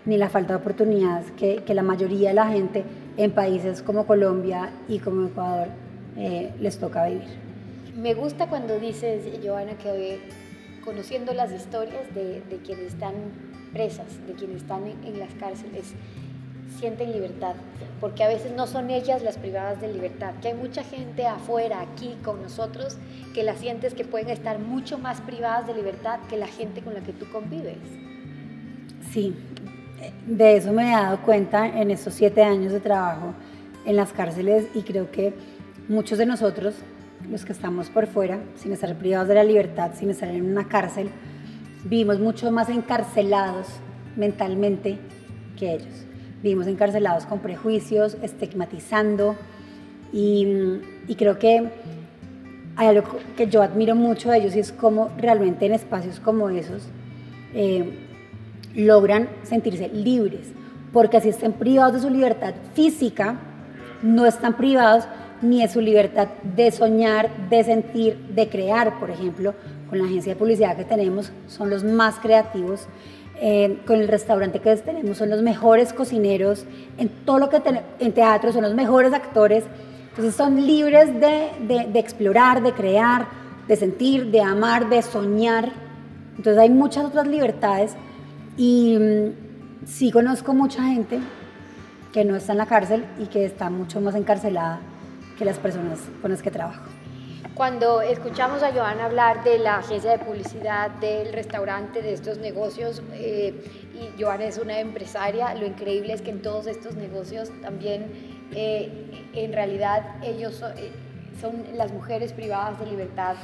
ni 0.05 0.17
la 0.17 0.29
falta 0.29 0.53
de 0.53 0.59
oportunidades 0.59 1.31
que, 1.31 1.61
la 1.73 1.83
mayoría 1.83 2.29
de 2.29 2.35
la 2.35 2.47
gente 2.47 2.83
en 3.17 3.31
países 3.31 3.81
como 3.81 4.05
Colombia 4.05 4.69
y 4.87 4.99
como 4.99 5.27
Ecuador 5.27 5.67
eh, 6.17 6.53
les 6.59 6.77
toca 6.77 7.07
vivir. 7.07 7.27
Me 7.95 8.13
gusta 8.13 8.47
cuando 8.47 8.79
dices, 8.79 9.23
Joana, 9.43 9.77
que 9.77 10.19
conociendo 10.83 11.33
las 11.33 11.51
historias 11.51 12.13
de, 12.15 12.41
quienes 12.65 12.93
están 12.93 13.13
presas, 13.73 14.05
de 14.25 14.33
quienes 14.33 14.57
están 14.61 14.83
en 14.85 15.19
las 15.19 15.33
cárceles, 15.33 15.93
sienten 16.79 17.11
libertad, 17.11 17.55
porque 17.99 18.23
a 18.23 18.27
veces 18.27 18.51
no 18.51 18.67
son 18.67 18.89
ellas 18.89 19.23
las 19.23 19.37
privadas 19.37 19.81
de 19.81 19.91
libertad, 19.91 20.33
que 20.41 20.49
hay 20.49 20.53
mucha 20.53 20.83
gente 20.83 21.25
afuera, 21.25 21.81
aquí 21.81 22.15
con 22.23 22.41
nosotros, 22.41 22.97
que 23.33 23.43
las 23.43 23.59
sientes 23.59 23.93
que 23.93 24.05
pueden 24.05 24.29
estar 24.29 24.59
mucho 24.59 24.97
más 24.97 25.21
privadas 25.21 25.67
de 25.67 25.73
libertad 25.73 26.19
que 26.29 26.37
la 26.37 26.47
gente 26.47 26.81
con 26.81 26.93
la 26.93 27.01
que 27.01 27.13
tú 27.13 27.25
convives. 27.31 27.77
Sí, 29.11 29.35
de 30.25 30.57
eso 30.57 30.71
me 30.73 30.89
he 30.89 30.91
dado 30.91 31.21
cuenta 31.21 31.67
en 31.67 31.91
estos 31.91 32.13
siete 32.13 32.43
años 32.43 32.71
de 32.71 32.79
trabajo 32.79 33.33
en 33.85 33.95
las 33.95 34.11
cárceles 34.13 34.67
y 34.75 34.81
creo 34.81 35.09
que 35.11 35.33
muchos 35.87 36.17
de 36.17 36.25
nosotros, 36.25 36.75
los 37.29 37.45
que 37.45 37.53
estamos 37.53 37.89
por 37.89 38.07
fuera, 38.07 38.39
sin 38.55 38.73
estar 38.73 38.93
privados 38.95 39.27
de 39.27 39.35
la 39.35 39.43
libertad, 39.43 39.91
sin 39.95 40.09
estar 40.09 40.29
en 40.29 40.45
una 40.45 40.67
cárcel, 40.67 41.09
vivimos 41.85 42.19
mucho 42.19 42.51
más 42.51 42.69
encarcelados 42.69 43.67
mentalmente 44.15 44.97
que 45.57 45.75
ellos. 45.75 46.06
Vivimos 46.43 46.67
encarcelados 46.67 47.25
con 47.25 47.39
prejuicios, 47.39 48.17
estigmatizando 48.21 49.35
y, 50.13 50.79
creo 51.17 51.39
que 51.39 51.69
hay 52.75 52.87
algo 52.87 53.07
que 53.35 53.47
yo 53.47 53.61
admiro 53.61 53.95
mucho 53.95 54.29
de 54.29 54.37
ellos 54.37 54.55
y 54.55 54.59
es 54.59 54.71
cómo 54.71 55.09
realmente 55.17 55.65
en 55.65 55.73
espacios 55.73 56.19
como 56.19 56.49
esos 56.49 56.83
eh, 57.55 57.91
logran 58.75 59.29
sentirse 59.43 59.89
libres, 59.89 60.51
porque 60.93 61.17
así 61.17 61.29
estén 61.29 61.53
privados 61.53 61.93
de 61.95 61.99
su 62.01 62.09
libertad 62.09 62.53
física, 62.75 63.39
no 64.03 64.27
están 64.27 64.55
privados 64.55 65.05
ni 65.41 65.61
de 65.61 65.69
su 65.69 65.81
libertad 65.81 66.27
de 66.55 66.71
soñar, 66.71 67.29
de 67.49 67.63
sentir, 67.63 68.17
de 68.29 68.47
crear, 68.47 68.99
por 68.99 69.09
ejemplo, 69.09 69.53
con 69.89 69.99
la 69.99 70.05
agencia 70.05 70.33
de 70.33 70.39
publicidad 70.39 70.75
que 70.75 70.85
tenemos, 70.85 71.31
son 71.47 71.69
los 71.69 71.83
más 71.83 72.19
creativos. 72.19 72.87
Eh, 73.39 73.79
con 73.85 73.99
el 73.99 74.07
restaurante 74.07 74.59
que 74.59 74.75
tenemos 74.77 75.19
son 75.19 75.29
los 75.29 75.43
mejores 75.43 75.93
cocineros, 75.93 76.65
en 76.97 77.07
todo 77.07 77.37
lo 77.37 77.49
que 77.49 77.61
en 77.99 78.11
teatro 78.13 78.51
son 78.51 78.63
los 78.63 78.73
mejores 78.73 79.13
actores, 79.13 79.63
entonces 80.09 80.33
son 80.33 80.65
libres 80.65 81.13
de, 81.13 81.51
de 81.67 81.99
explorar, 81.99 82.63
de 82.63 82.73
crear, 82.73 83.27
de 83.67 83.75
sentir, 83.75 84.31
de 84.31 84.41
amar, 84.41 84.89
de 84.89 85.01
soñar. 85.03 85.71
Entonces 86.35 86.57
hay 86.57 86.69
muchas 86.71 87.05
otras 87.05 87.27
libertades 87.27 87.95
y 88.55 88.97
mm, 88.97 89.85
sí 89.85 90.11
conozco 90.11 90.53
mucha 90.53 90.83
gente 90.83 91.19
que 92.11 92.25
no 92.25 92.35
está 92.35 92.53
en 92.53 92.57
la 92.57 92.65
cárcel 92.65 93.05
y 93.19 93.27
que 93.27 93.45
está 93.45 93.69
mucho 93.69 94.01
más 94.01 94.15
encarcelada 94.15 94.79
que 95.37 95.45
las 95.45 95.57
personas 95.57 95.99
con 96.21 96.31
las 96.31 96.41
que 96.41 96.49
trabajo. 96.49 96.96
Cuando 97.57 98.03
escuchamos 98.03 98.61
a 98.61 98.71
Joana 98.71 99.05
hablar 99.05 99.43
de 99.43 99.57
la 99.57 99.77
agencia 99.77 100.11
de 100.11 100.19
publicidad, 100.19 100.91
del 100.91 101.33
restaurante, 101.33 102.03
de 102.03 102.13
estos 102.13 102.37
negocios, 102.37 103.01
eh, 103.13 103.51
y 103.95 104.21
Joana 104.21 104.45
es 104.45 104.59
una 104.59 104.79
empresaria, 104.79 105.55
lo 105.55 105.65
increíble 105.65 106.13
es 106.13 106.21
que 106.21 106.29
en 106.29 106.43
todos 106.43 106.67
estos 106.67 106.93
negocios 106.93 107.49
también, 107.63 108.11
eh, 108.53 109.31
en 109.33 109.53
realidad, 109.53 110.03
ellos 110.23 110.61
eh, 110.75 110.91
son 111.41 111.63
las 111.75 111.91
mujeres 111.91 112.31
privadas 112.31 112.79
de 112.79 112.85
libertad 112.85 113.35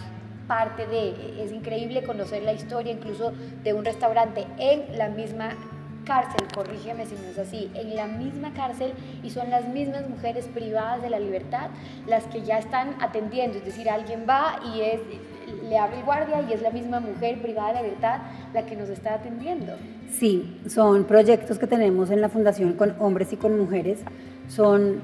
parte 0.47 0.85
de, 0.85 1.43
es 1.43 1.51
increíble 1.51 2.03
conocer 2.03 2.43
la 2.43 2.53
historia 2.53 2.93
incluso 2.93 3.33
de 3.63 3.73
un 3.73 3.83
restaurante 3.83 4.45
en 4.59 4.95
la 4.95 5.09
misma 5.09 5.55
cárcel, 6.03 6.47
corrígeme 6.53 7.05
si 7.05 7.15
no 7.15 7.29
es 7.31 7.39
así, 7.39 7.71
en 7.73 7.95
la 7.95 8.07
misma 8.07 8.53
cárcel 8.53 8.93
y 9.23 9.29
son 9.29 9.49
las 9.49 9.67
mismas 9.67 10.07
mujeres 10.09 10.47
privadas 10.47 11.01
de 11.01 11.09
la 11.09 11.19
libertad 11.19 11.69
las 12.07 12.25
que 12.25 12.41
ya 12.41 12.59
están 12.59 12.95
atendiendo, 12.99 13.57
es 13.57 13.65
decir, 13.65 13.89
alguien 13.89 14.25
va 14.29 14.59
y 14.75 14.81
es, 14.81 14.99
le 15.67 15.77
abre 15.77 15.99
el 15.99 16.05
guardia 16.05 16.41
y 16.49 16.53
es 16.53 16.61
la 16.61 16.71
misma 16.71 16.99
mujer 16.99 17.41
privada 17.41 17.69
de 17.69 17.73
la 17.75 17.81
libertad 17.83 18.19
la 18.53 18.65
que 18.65 18.75
nos 18.75 18.89
está 18.89 19.15
atendiendo. 19.15 19.73
Sí, 20.11 20.61
son 20.67 21.05
proyectos 21.05 21.57
que 21.57 21.67
tenemos 21.67 22.11
en 22.11 22.21
la 22.21 22.29
fundación 22.29 22.73
con 22.73 22.95
hombres 22.99 23.33
y 23.33 23.37
con 23.37 23.57
mujeres, 23.57 23.99
son 24.47 25.01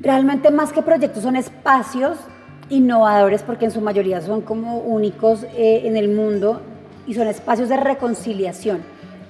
realmente 0.00 0.50
más 0.50 0.72
que 0.72 0.82
proyectos, 0.82 1.22
son 1.22 1.36
espacios 1.36 2.18
innovadores 2.70 3.42
porque 3.42 3.66
en 3.66 3.70
su 3.70 3.80
mayoría 3.80 4.20
son 4.20 4.42
como 4.42 4.78
únicos 4.78 5.44
eh, 5.56 5.82
en 5.84 5.96
el 5.96 6.08
mundo 6.08 6.62
y 7.06 7.14
son 7.14 7.26
espacios 7.26 7.68
de 7.68 7.76
reconciliación 7.76 8.80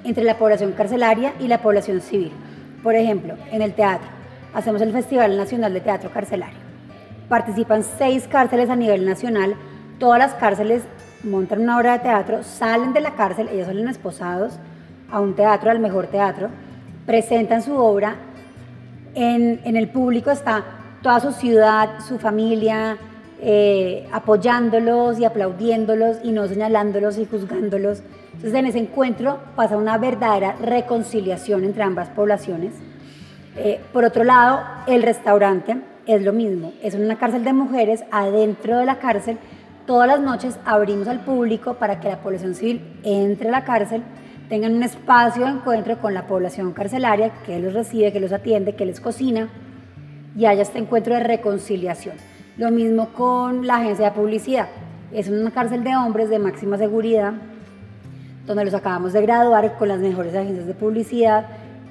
entre 0.05 0.25
la 0.25 0.39
población 0.39 0.73
carcelaria 0.73 1.35
y 1.41 1.49
la 1.49 1.63
población 1.63 2.01
civil. 2.01 2.33
Por 2.83 2.95
ejemplo, 2.95 3.35
en 3.53 3.63
el 3.63 3.75
teatro, 3.75 4.09
hacemos 4.55 4.81
el 4.83 4.93
Festival 4.93 5.37
Nacional 5.37 5.73
de 5.73 5.81
Teatro 5.81 6.11
Carcelario. 6.11 6.59
Participan 7.29 7.83
seis 7.83 8.27
cárceles 8.27 8.71
a 8.71 8.77
nivel 8.77 9.05
nacional, 9.05 9.55
todas 9.99 10.19
las 10.19 10.35
cárceles 10.35 10.83
montan 11.23 11.61
una 11.61 11.77
obra 11.77 11.93
de 11.93 11.99
teatro, 12.01 12.43
salen 12.43 12.93
de 12.93 13.01
la 13.01 13.15
cárcel, 13.15 13.49
ellos 13.53 13.67
salen 13.67 13.89
esposados 13.89 14.59
a 15.11 15.21
un 15.21 15.35
teatro, 15.35 15.71
al 15.71 15.79
mejor 15.79 16.07
teatro, 16.07 16.49
presentan 17.07 17.63
su 17.63 17.77
obra, 17.77 18.17
en, 19.15 19.77
el 19.77 19.89
público 19.89 20.31
está 20.31 20.65
toda 21.03 21.21
su 21.21 21.33
ciudad, 21.33 22.01
su 22.07 22.19
familia, 22.19 22.97
eh, 23.41 24.07
apoyándolos 24.13 25.19
y 25.19 25.25
aplaudiéndolos 25.25 26.19
y 26.23 26.33
no 26.33 26.47
señalándolos 26.47 27.19
y 27.19 27.27
juzgándolos. 27.27 28.03
Entonces 28.41 28.59
en 28.59 28.65
ese 28.65 28.79
encuentro 28.79 29.39
pasa 29.55 29.77
una 29.77 29.99
verdadera 29.99 30.57
reconciliación 30.63 31.63
entre 31.63 31.83
ambas 31.83 32.09
poblaciones. 32.09 32.73
Eh, 33.55 33.79
por 33.93 34.07
otro 34.07 34.25
lado, 34.25 34.63
el 34.87 35.03
restaurante 35.03 35.77
es 36.07 36.23
lo 36.23 36.33
mismo, 36.33 36.73
es 36.83 36.95
una 36.95 37.19
cárcel 37.19 37.45
de 37.45 37.53
mujeres, 37.53 38.03
adentro 38.11 38.79
de 38.79 38.87
la 38.87 38.99
cárcel, 38.99 39.37
todas 39.85 40.09
las 40.09 40.21
noches 40.21 40.59
abrimos 40.65 41.07
al 41.07 41.21
público 41.21 41.75
para 41.75 42.01
que 42.01 42.09
la 42.09 42.23
población 42.23 42.55
civil 42.55 42.81
entre 43.03 43.51
a 43.51 43.53
la 43.53 43.65
cárcel, 43.65 44.03
tengan 44.49 44.75
un 44.75 44.85
espacio 44.85 45.45
de 45.45 45.51
encuentro 45.51 45.99
con 45.99 46.15
la 46.15 46.27
población 46.27 46.73
carcelaria 46.73 47.31
que 47.45 47.61
los 47.61 47.75
recibe, 47.75 48.11
que 48.11 48.21
los 48.21 48.33
atiende, 48.33 48.75
que 48.75 48.87
les 48.87 49.01
cocina 49.01 49.51
y 50.35 50.47
haya 50.47 50.63
este 50.63 50.79
encuentro 50.79 51.13
de 51.15 51.21
reconciliación. 51.21 52.17
Lo 52.57 52.71
mismo 52.71 53.11
con 53.11 53.67
la 53.67 53.77
agencia 53.77 54.07
de 54.07 54.13
publicidad. 54.13 54.69
Es 55.13 55.29
una 55.29 55.51
cárcel 55.51 55.85
de 55.85 55.95
hombres 55.95 56.31
de 56.31 56.39
máxima 56.39 56.79
seguridad, 56.79 57.35
donde 58.51 58.65
los 58.65 58.75
acabamos 58.75 59.13
de 59.13 59.23
graduar 59.23 59.79
con 59.79 59.87
las 59.87 60.01
mejores 60.01 60.35
agencias 60.35 60.67
de 60.67 60.75
publicidad 60.75 61.47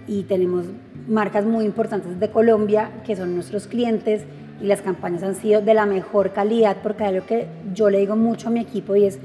y 0.07 0.23
tenemos 0.23 0.65
marcas 1.07 1.45
muy 1.45 1.63
importantes 1.63 2.19
de 2.19 2.29
Colombia 2.31 2.91
que 3.05 3.15
son 3.15 3.33
nuestros 3.33 3.65
clientes 3.65 4.25
y 4.61 4.65
las 4.65 4.81
campañas 4.81 5.23
han 5.23 5.35
sido 5.35 5.61
de 5.61 5.73
la 5.73 5.85
mejor 5.85 6.33
calidad 6.33 6.75
porque 6.83 7.07
es 7.07 7.13
lo 7.13 7.25
que 7.25 7.47
yo 7.73 7.89
le 7.89 7.99
digo 7.99 8.17
mucho 8.17 8.49
a 8.49 8.51
mi 8.51 8.59
equipo 8.59 8.93
y 8.97 9.05
es, 9.05 9.19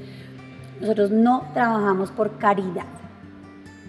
nosotros 0.81 1.11
no 1.11 1.49
trabajamos 1.53 2.13
por 2.13 2.39
caridad, 2.39 2.87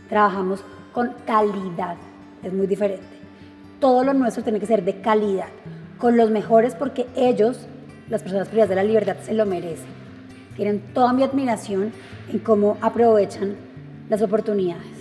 trabajamos 0.10 0.64
con 0.92 1.12
calidad, 1.28 1.98
es 2.42 2.52
muy 2.52 2.66
diferente. 2.66 3.06
Todo 3.80 4.04
lo 4.04 4.16
nuestro 4.16 4.42
tiene 4.42 4.60
que 4.60 4.66
ser 4.66 4.84
de 4.84 5.02
calidad 5.02 5.50
con 6.00 6.18
los 6.18 6.32
mejores 6.32 6.74
porque 6.74 7.06
ellos, 7.16 7.68
las 8.10 8.24
personas 8.24 8.48
privadas 8.48 8.70
de 8.70 8.76
la 8.76 8.84
libertad, 8.84 9.18
se 9.22 9.36
lo 9.36 9.46
merecen. 9.46 10.05
Tienen 10.56 10.80
toda 10.94 11.12
mi 11.14 11.24
admiración 11.24 11.92
en 12.32 12.40
cómo 12.40 12.78
aprovechan 12.82 13.56
las 14.10 14.22
oportunidades. 14.22 14.96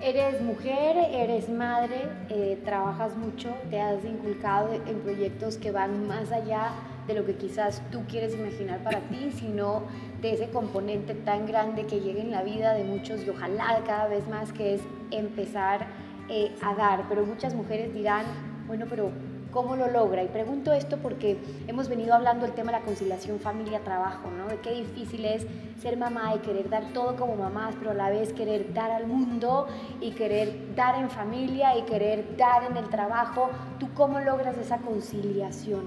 Eres 0.00 0.40
mujer, 0.40 0.96
eres 1.12 1.48
madre, 1.48 2.08
eh, 2.28 2.58
trabajas 2.64 3.16
mucho, 3.16 3.50
te 3.70 3.80
has 3.80 4.04
inculcado 4.04 4.72
en 4.72 4.98
proyectos 5.00 5.58
que 5.58 5.70
van 5.70 6.08
más 6.08 6.32
allá 6.32 6.72
de 7.06 7.14
lo 7.14 7.24
que 7.24 7.36
quizás 7.36 7.82
tú 7.92 8.02
quieres 8.08 8.34
imaginar 8.34 8.82
para 8.82 8.98
ti, 9.00 9.30
sino 9.32 9.82
de 10.20 10.32
ese 10.32 10.48
componente 10.50 11.14
tan 11.14 11.46
grande 11.46 11.86
que 11.86 12.00
llega 12.00 12.20
en 12.20 12.30
la 12.30 12.42
vida 12.42 12.74
de 12.74 12.84
muchos 12.84 13.24
y 13.24 13.30
ojalá 13.30 13.80
cada 13.86 14.08
vez 14.08 14.26
más 14.26 14.52
que 14.52 14.74
es 14.74 14.80
empezar 15.10 15.86
eh, 16.28 16.52
a 16.62 16.74
dar. 16.74 17.04
Pero 17.08 17.24
muchas 17.24 17.54
mujeres 17.54 17.92
dirán, 17.94 18.24
bueno, 18.66 18.86
pero 18.88 19.10
¿Cómo 19.52 19.76
lo 19.76 19.86
logra? 19.86 20.22
Y 20.22 20.28
pregunto 20.28 20.72
esto 20.72 20.96
porque 20.96 21.36
hemos 21.68 21.90
venido 21.90 22.14
hablando 22.14 22.46
del 22.46 22.54
tema 22.54 22.72
de 22.72 22.78
la 22.78 22.84
conciliación 22.86 23.38
familia-trabajo, 23.38 24.30
¿no? 24.30 24.48
De 24.48 24.56
qué 24.60 24.72
difícil 24.72 25.26
es 25.26 25.46
ser 25.82 25.98
mamá 25.98 26.34
y 26.34 26.38
querer 26.38 26.70
dar 26.70 26.84
todo 26.94 27.16
como 27.16 27.36
mamás, 27.36 27.74
pero 27.78 27.90
a 27.90 27.94
la 27.94 28.08
vez 28.08 28.32
querer 28.32 28.72
dar 28.72 28.90
al 28.90 29.06
mundo 29.06 29.66
y 30.00 30.12
querer 30.12 30.74
dar 30.74 30.98
en 30.98 31.10
familia 31.10 31.76
y 31.76 31.82
querer 31.82 32.34
dar 32.38 32.64
en 32.64 32.78
el 32.78 32.88
trabajo. 32.88 33.50
¿Tú 33.78 33.88
cómo 33.94 34.20
logras 34.20 34.56
esa 34.56 34.78
conciliación? 34.78 35.82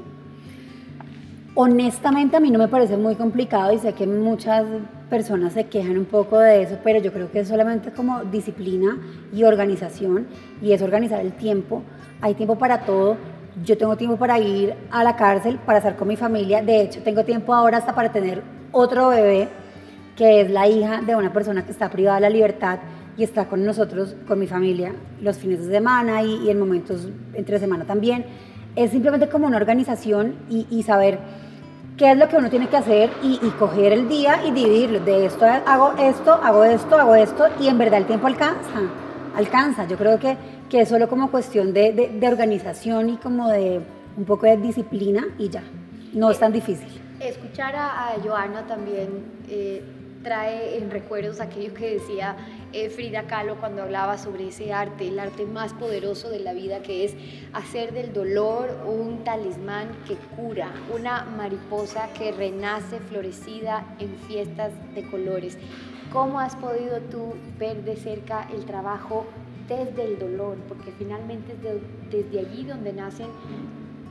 Honestamente 1.56 2.38
a 2.38 2.40
mí 2.40 2.52
no 2.52 2.60
me 2.60 2.68
parece 2.68 2.98
muy 2.98 3.16
complicado 3.16 3.74
y 3.74 3.80
sé 3.80 3.94
que 3.94 4.06
muchas 4.06 4.64
personas 5.10 5.54
se 5.54 5.66
quejan 5.68 5.98
un 5.98 6.06
poco 6.06 6.38
de 6.38 6.62
eso, 6.62 6.78
pero 6.84 7.00
yo 7.00 7.12
creo 7.12 7.32
que 7.32 7.40
es 7.40 7.48
solamente 7.48 7.92
como 7.92 8.26
disciplina 8.26 9.00
y 9.34 9.44
organización 9.44 10.28
y 10.62 10.74
es 10.74 10.84
organizar 10.84 11.22
el 11.22 11.34
tiempo. 11.34 11.82
Hay 12.22 12.34
tiempo 12.34 12.58
para 12.58 12.82
todo 12.82 13.18
yo 13.64 13.78
tengo 13.78 13.96
tiempo 13.96 14.18
para 14.18 14.40
ir 14.40 14.76
a 14.92 15.04
la 15.04 15.16
cárcel, 15.16 15.60
para 15.66 15.78
estar 15.78 15.96
con 15.96 16.08
mi 16.08 16.18
familia. 16.18 16.62
De 16.62 16.82
hecho, 16.82 17.02
tengo 17.04 17.24
tiempo 17.24 17.54
ahora 17.54 17.78
hasta 17.78 17.96
para 17.96 18.12
tener 18.12 18.44
otro 18.72 19.10
bebé, 19.10 19.48
que 20.16 20.42
es 20.42 20.50
la 20.50 20.68
hija 20.68 21.02
de 21.02 21.16
una 21.16 21.32
persona 21.32 21.66
que 21.66 21.72
está 21.72 21.90
privada 21.90 22.16
de 22.16 22.22
la 22.22 22.30
libertad 22.30 22.80
y 23.18 23.24
está 23.24 23.46
con 23.46 23.64
nosotros, 23.66 24.16
con 24.28 24.40
mi 24.40 24.48
familia, 24.48 24.94
los 25.22 25.38
fines 25.38 25.66
de 25.66 25.74
semana 25.74 26.22
y, 26.24 26.50
en 26.50 26.60
momentos 26.60 27.08
entre 27.34 27.60
semana 27.60 27.86
también. 27.86 28.26
Es 28.76 28.92
simplemente 28.92 29.30
como 29.30 29.48
una 29.48 29.56
organización 29.56 30.36
y, 30.50 30.84
saber 30.84 31.18
qué 31.96 32.12
es 32.12 32.18
lo 32.18 32.28
que 32.28 32.36
uno 32.36 32.50
tiene 32.50 32.68
que 32.68 32.76
hacer 32.76 33.10
y, 33.24 33.40
y, 33.42 33.50
coger 33.52 33.94
el 33.94 34.10
día 34.10 34.42
y 34.46 34.52
dividirlo. 34.52 35.00
De 35.00 35.26
esto 35.26 35.46
hago 35.46 35.94
esto, 35.98 36.34
hago 36.34 36.66
esto, 36.66 36.98
hago 36.98 37.16
esto 37.16 37.46
y 37.62 37.70
en 37.70 37.78
verdad 37.78 38.00
el 38.00 38.06
tiempo 38.06 38.28
alcanza. 38.28 38.82
Alcanza. 39.34 39.88
Yo 39.88 39.96
creo 39.98 40.20
que 40.20 40.36
que 40.76 40.82
es 40.82 40.90
solo 40.90 41.08
como 41.08 41.32
cuestión 41.32 41.72
de, 41.72 41.94
de, 41.94 42.28
organización 42.28 43.10
y 43.10 43.16
como 43.16 43.48
de 43.48 43.80
un 44.18 44.26
poco 44.26 44.46
de 44.46 44.58
disciplina 44.58 45.26
y 45.38 45.48
ya, 45.48 45.64
no 46.12 46.30
es 46.30 46.38
tan 46.38 46.52
difícil. 46.52 46.90
Escuchar 47.22 47.74
a, 47.78 48.14
Joana 48.22 48.68
también, 48.68 49.08
eh, 49.48 49.82
trae 50.22 50.78
en 50.78 50.92
recuerdos 50.92 51.40
aquello 51.40 51.74
que 51.74 51.94
decía 51.94 52.36
eh, 52.74 52.90
Frida 52.90 53.24
Kahlo 53.24 53.56
cuando 53.56 53.84
hablaba 53.84 54.18
sobre 54.18 54.50
ese 54.50 54.74
arte, 54.74 55.08
el 55.08 55.18
arte 55.18 55.46
más 55.46 55.72
poderoso 55.72 56.30
de 56.30 56.40
la 56.40 56.52
vida, 56.52 56.82
que 56.82 57.06
es 57.06 57.16
hacer 57.54 57.94
del 57.94 58.12
dolor 58.12 58.68
un 58.86 59.24
talismán 59.24 59.88
que 60.06 60.16
cura, 60.36 60.74
una 60.94 61.24
mariposa 61.24 62.10
que 62.18 62.34
renace 62.34 63.00
florecida 63.00 63.86
en 64.00 64.14
fiestas 64.28 64.74
de 64.94 65.10
colores. 65.10 65.58
¿Cómo 66.12 66.42
has 66.42 66.58
podido 66.58 67.00
tú 67.00 67.34
ver 67.58 67.86
de 67.86 67.96
cerca 67.96 68.50
el 68.54 68.66
trabajo 68.66 69.26
desde 69.68 70.06
el 70.06 70.20
dolor? 70.20 70.58
Porque 70.68 70.92
finalmente 70.98 71.54
es 71.54 72.12
desde 72.12 72.40
allí 72.40 72.64
donde 72.64 72.94
nacen 72.94 73.28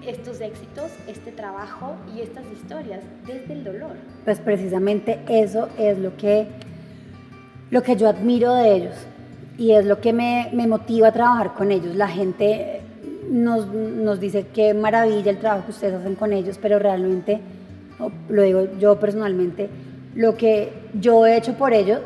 estos 0.06 0.40
éxitos, 0.40 0.90
este 1.08 1.32
trabajo 1.32 1.94
y 2.14 2.20
estas 2.20 2.44
historias, 2.52 3.00
desde 3.26 3.52
el 3.52 3.64
dolor. 3.64 3.92
Pues 4.24 4.38
precisamente 4.40 5.20
eso 5.28 5.68
es 5.78 5.98
lo 5.98 6.16
que 6.16 6.46
lo 7.70 7.82
que 7.82 7.96
yo 7.96 8.08
admiro 8.08 8.54
de 8.54 8.76
ellos 8.76 8.94
y 9.58 9.72
es 9.72 9.84
lo 9.84 10.00
que 10.00 10.12
me, 10.12 10.50
me 10.52 10.66
motiva 10.66 11.08
a 11.08 11.12
trabajar 11.12 11.54
con 11.54 11.72
ellos. 11.72 11.96
La 11.96 12.08
gente 12.08 12.82
nos, 13.30 13.66
nos, 13.66 14.20
dice 14.20 14.46
qué 14.52 14.74
maravilla 14.74 15.30
el 15.30 15.38
trabajo 15.38 15.64
que 15.64 15.70
ustedes 15.72 15.94
hacen 15.94 16.14
con 16.14 16.32
ellos, 16.32 16.58
pero 16.60 16.78
realmente, 16.78 17.40
lo 18.28 18.42
digo 18.42 18.68
yo 18.78 18.98
personalmente, 19.00 19.68
lo 20.14 20.36
que 20.36 20.72
yo 21.00 21.26
he 21.26 21.36
hecho 21.36 21.54
por 21.54 21.72
ellos 21.72 22.00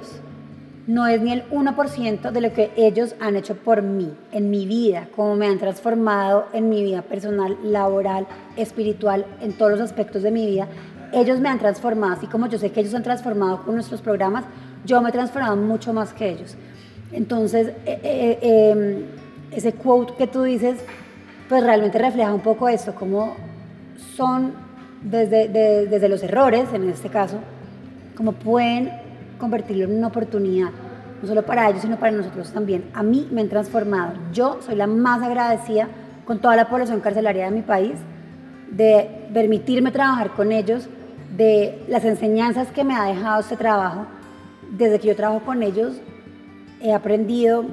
no 0.89 1.07
es 1.07 1.21
ni 1.21 1.33
el 1.33 1.47
1% 1.51 2.31
de 2.31 2.41
lo 2.41 2.53
que 2.55 2.71
ellos 2.75 3.15
han 3.21 3.37
hecho 3.37 3.55
por 3.57 3.83
mí, 3.83 4.11
en 4.33 4.49
mi 4.49 4.65
vida, 4.65 5.07
cómo 5.15 5.37
me 5.37 5.47
han 5.47 5.59
transformado 5.59 6.47
en 6.55 6.71
mi 6.71 6.83
vida 6.83 7.03
personal, 7.03 7.59
laboral, 7.63 8.27
espiritual, 8.57 9.27
en 9.43 9.53
todos 9.53 9.73
los 9.73 9.81
aspectos 9.83 10.23
de 10.23 10.31
mi 10.31 10.47
vida. 10.47 10.67
Ellos 11.13 11.41
me 11.41 11.51
han 11.51 11.59
transformado, 11.59 12.15
así 12.15 12.27
como 12.27 12.47
yo 12.47 12.59
sé 12.59 12.73
que 12.73 12.81
ellos 12.81 12.95
han 12.95 13.03
transformado 13.03 13.65
con 13.65 13.75
nuestros 13.75 14.01
programas, 14.01 14.45
yo 14.87 15.03
me 15.03 15.11
he 15.11 15.13
transformado 15.13 15.57
mucho 15.57 15.93
más 15.93 16.15
que 16.15 16.31
ellos. 16.31 16.57
Entonces, 17.13 17.69
eh, 17.85 18.01
eh, 18.03 18.39
em, 18.71 19.03
ese 19.55 19.75
quote 19.75 20.15
que 20.17 20.27
tú 20.27 20.43
dices, 20.43 20.79
pues 21.51 21.63
realmente 21.63 21.99
refleja 21.99 22.33
un 22.33 22.41
poco 22.41 22.67
esto, 22.67 22.95
cómo 22.95 23.37
son 24.17 24.55
desde, 25.03 25.49
desde 25.49 26.09
los 26.09 26.23
errores, 26.23 26.73
en 26.73 26.89
este 26.89 27.11
caso, 27.11 27.41
cómo 28.17 28.33
pueden 28.33 29.08
convertirlo 29.39 29.85
en 29.85 29.97
una 29.97 30.09
oportunidad, 30.09 30.71
no 31.23 31.29
solo 31.29 31.45
para 31.45 31.69
ellos, 31.69 31.83
sino 31.83 31.99
para 31.99 32.13
nosotros 32.13 32.53
también. 32.53 32.91
A 32.95 33.03
mí 33.03 33.29
me 33.31 33.41
han 33.41 33.49
transformado. 33.49 34.15
Yo 34.33 34.59
soy 34.61 34.75
la 34.75 34.87
más 34.87 35.23
agradecida 35.23 35.89
con 36.25 36.41
toda 36.41 36.57
la 36.57 36.69
población 36.69 37.01
carcelaria 37.01 37.47
de 37.47 37.51
mi 37.51 37.63
país 37.63 37.95
de 38.71 39.29
permitirme 39.33 39.91
trabajar 39.91 40.33
con 40.33 40.53
ellos, 40.53 40.89
de 41.37 41.83
las 41.89 42.05
enseñanzas 42.05 42.71
que 42.73 42.85
me 42.85 42.95
ha 42.95 43.05
dejado 43.05 43.41
este 43.41 43.57
trabajo 43.57 44.07
desde 44.71 44.99
que 44.99 45.09
yo 45.09 45.17
trabajo 45.17 45.45
con 45.45 45.63
ellos, 45.63 46.01
he 46.81 46.93
aprendido 46.93 47.65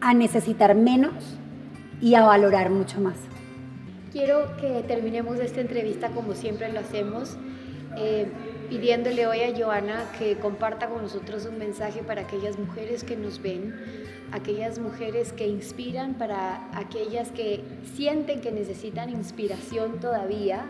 a 0.00 0.14
necesitar 0.14 0.74
menos 0.74 1.38
y 2.00 2.14
a 2.14 2.22
valorar 2.22 2.70
mucho 2.70 3.00
más. 3.00 3.16
Quiero 4.12 4.56
que 4.56 4.82
terminemos 4.86 5.38
esta 5.38 5.60
entrevista 5.60 6.08
como 6.10 6.32
siempre 6.34 6.72
lo 6.72 6.80
hacemos, 6.80 7.36
eh, 7.96 8.28
pidiéndole 8.68 9.26
hoy 9.26 9.40
a 9.40 9.56
Joana 9.56 10.10
que 10.18 10.36
comparta 10.36 10.88
con 10.88 11.02
nosotros 11.02 11.46
un 11.46 11.58
mensaje 11.58 12.02
para 12.02 12.22
aquellas 12.22 12.58
mujeres 12.58 13.02
que 13.02 13.16
nos 13.16 13.40
ven, 13.40 13.74
aquellas 14.32 14.78
mujeres 14.78 15.32
que 15.32 15.46
inspiran, 15.46 16.14
para 16.14 16.68
aquellas 16.76 17.30
que 17.30 17.64
sienten 17.96 18.40
que 18.40 18.52
necesitan 18.52 19.08
inspiración 19.08 20.00
todavía, 20.00 20.66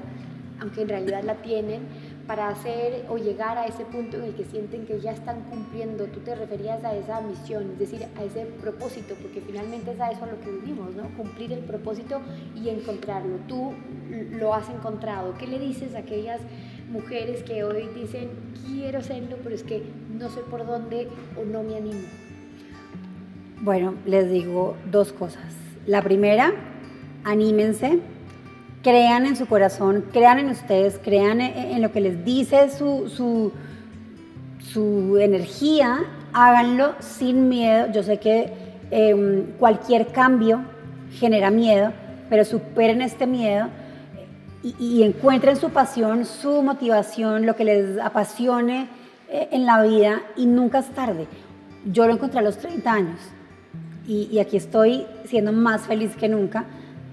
aunque 0.61 0.83
en 0.83 0.89
realidad 0.89 1.25
la 1.25 1.37
tienen, 1.37 1.83
para 2.29 2.49
hacer 2.51 3.07
o 3.09 3.17
llegar 3.17 3.57
a 3.57 3.67
ese 3.67 3.85
punto 3.87 4.19
en 4.19 4.25
el 4.25 4.35
que 4.35 4.45
sienten 4.45 4.85
que 4.85 5.01
ya 5.01 5.13
están 5.13 5.41
cumpliendo. 5.45 6.05
Tú 6.07 6.21
te 6.21 6.35
referías 6.35 6.85
a 6.85 6.95
esa 6.95 7.21
misión, 7.23 7.71
es 7.73 7.79
decir, 7.79 8.07
a 8.17 8.23
ese 8.23 8.45
propósito, 8.61 9.15
porque 9.21 9.41
finalmente 9.41 9.93
es 9.93 10.01
a 10.01 10.11
eso 10.11 10.25
a 10.25 10.27
lo 10.27 10.39
que 10.41 10.51
vivimos, 10.51 10.95
¿no? 10.95 11.09
Cumplir 11.17 11.53
el 11.53 11.61
propósito 11.61 12.21
y 12.55 12.69
encontrarlo. 12.69 13.39
Tú 13.49 13.73
lo 14.33 14.55
has 14.55 14.69
encontrado. 14.69 15.37
¿Qué 15.39 15.47
le 15.47 15.59
dices 15.59 15.95
a 15.95 16.01
aquellas 16.01 16.41
mujeres 16.91 17.43
que 17.43 17.65
hoy 17.65 17.89
dicen, 17.95 18.29
quiero 18.67 18.99
hacerlo, 18.99 19.37
pero 19.43 19.55
es 19.55 19.63
que 19.63 19.83
no 20.19 20.29
sé 20.29 20.41
por 20.51 20.67
dónde 20.67 21.09
o 21.41 21.45
no 21.45 21.63
me 21.63 21.77
animo? 21.77 22.01
Bueno, 23.61 23.95
les 24.07 24.31
digo 24.31 24.77
dos 24.91 25.13
cosas. 25.13 25.55
La 25.87 26.03
primera, 26.03 26.53
anímense 27.25 27.99
crean 28.83 29.27
en 29.27 29.37
su 29.37 29.47
corazón, 29.47 30.05
crean 30.13 30.39
en 30.39 30.51
ustedes, 30.51 31.01
crean 31.03 31.41
en, 31.41 31.83
lo 31.83 31.93
que 31.93 32.01
les 32.01 32.25
dice 32.25 32.71
su, 32.71 33.09
su, 33.09 33.53
su, 34.73 35.19
energía, 35.19 36.05
háganlo 36.33 36.95
sin 37.01 37.49
miedo. 37.49 37.91
Yo 37.93 38.03
sé 38.03 38.19
que 38.19 38.53
em, 38.91 39.45
cualquier 39.59 40.07
cambio 40.09 40.63
genera 41.13 41.51
miedo, 41.51 41.93
pero 42.31 42.45
superen 42.45 43.03
este 43.03 43.27
miedo 43.27 43.69
y, 44.79 44.85
y, 44.85 45.03
encuentren 45.03 45.57
su 45.57 45.71
pasión, 45.71 46.25
su 46.25 46.63
motivación, 46.63 47.47
lo 47.47 47.57
que 47.57 47.65
les 47.65 47.99
apasione 47.99 48.89
eh, 49.31 49.49
en 49.53 49.67
la 49.67 49.83
vida 49.83 50.23
y 50.37 50.47
nunca 50.47 50.79
es 50.79 50.89
tarde. 50.89 51.27
Yo 51.85 52.07
lo 52.07 52.15
encontré 52.15 52.39
a 52.39 52.43
los 52.43 52.57
30 52.59 52.93
años 52.93 53.21
y, 54.07 54.39
aquí 54.39 54.57
estoy 54.57 55.07
siendo 55.27 55.53
más 55.53 55.83
feliz 55.83 56.17
que 56.17 56.29
nunca 56.29 56.65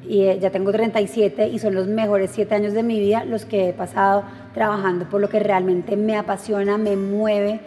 y 0.07 0.21
eh, 0.21 0.39
ya 0.39 0.49
tengo 0.49 0.71
37 0.71 1.49
y 1.49 1.59
son 1.59 1.75
los 1.75 1.87
mejores 1.87 2.31
7 2.33 2.55
años 2.55 2.73
de 2.73 2.83
mi 2.83 2.99
vida 2.99 3.25
los 3.25 3.43
que 3.43 3.69
he 3.69 3.73
pasado 3.73 4.23
trabajando 4.53 5.09
por 5.09 5.19
lo 5.19 5.27
que 5.27 5.39
realmente 5.39 5.97
me 5.97 6.15
apasiona, 6.15 6.77
me 6.77 6.95
mueve 6.95 7.59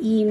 y, 0.00 0.26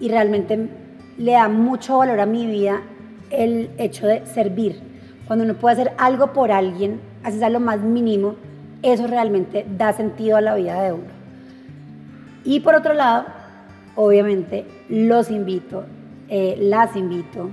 y 0.00 0.08
realmente 0.08 0.68
le 1.16 1.32
da 1.32 1.48
mucho 1.48 1.98
valor 1.98 2.18
a 2.18 2.26
mi 2.26 2.46
vida 2.46 2.82
el 3.30 3.70
hecho 3.78 4.08
de 4.08 4.26
servir. 4.26 4.80
Cuando 5.28 5.44
uno 5.44 5.54
puede 5.54 5.74
hacer 5.74 5.92
algo 5.98 6.32
por 6.32 6.50
alguien, 6.50 7.00
así 7.26 7.38
sea 7.38 7.50
lo 7.50 7.60
más 7.60 7.80
mínimo, 7.80 8.36
eso 8.82 9.06
realmente 9.06 9.66
da 9.76 9.92
sentido 9.92 10.36
a 10.36 10.40
la 10.40 10.54
vida 10.54 10.82
de 10.82 10.92
uno. 10.92 11.16
Y 12.44 12.60
por 12.60 12.74
otro 12.74 12.94
lado, 12.94 13.26
obviamente, 13.96 14.64
los 14.88 15.30
invito, 15.30 15.84
eh, 16.28 16.56
las 16.58 16.96
invito 16.96 17.50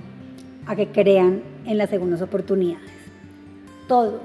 a 0.66 0.76
que 0.76 0.88
crean 0.88 1.42
en 1.66 1.78
las 1.78 1.90
segundas 1.90 2.22
oportunidades 2.22 2.94
todos, 3.88 4.22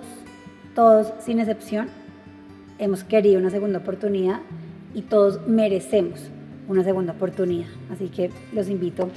todos 0.75 1.13
sin 1.21 1.41
excepción, 1.41 1.89
hemos 2.79 3.05
querido 3.05 3.41
una 3.41 3.51
segunda 3.51 3.81
oportunidad 3.81 4.41
y 4.95 5.03
todos 5.03 5.47
merecemos 5.47 6.31
una 6.69 6.85
segunda 6.85 7.13
oportunidad. 7.13 7.69
Así 7.93 8.09
que 8.09 8.31
los 8.53 8.69
invito 8.69 9.09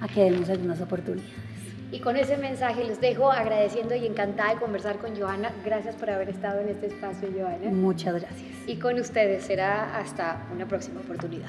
a 0.00 0.08
que 0.08 0.24
demos 0.24 0.48
algunas 0.48 0.80
oportunidades. 0.80 1.47
Y 1.90 2.00
con 2.00 2.16
ese 2.16 2.36
mensaje 2.36 2.84
los 2.84 3.00
dejo 3.00 3.30
agradeciendo 3.30 3.94
y 3.94 4.06
encantada 4.06 4.54
de 4.54 4.60
conversar 4.60 4.98
con 4.98 5.18
Joana. 5.18 5.50
Gracias 5.64 5.94
por 5.94 6.10
haber 6.10 6.28
estado 6.28 6.60
en 6.60 6.68
este 6.68 6.86
espacio, 6.86 7.30
Joana. 7.34 7.70
Muchas 7.70 8.14
gracias. 8.20 8.50
Y 8.66 8.76
con 8.76 8.98
ustedes 8.98 9.44
será 9.44 9.96
hasta 9.98 10.46
una 10.52 10.66
próxima 10.66 11.00
oportunidad. 11.00 11.48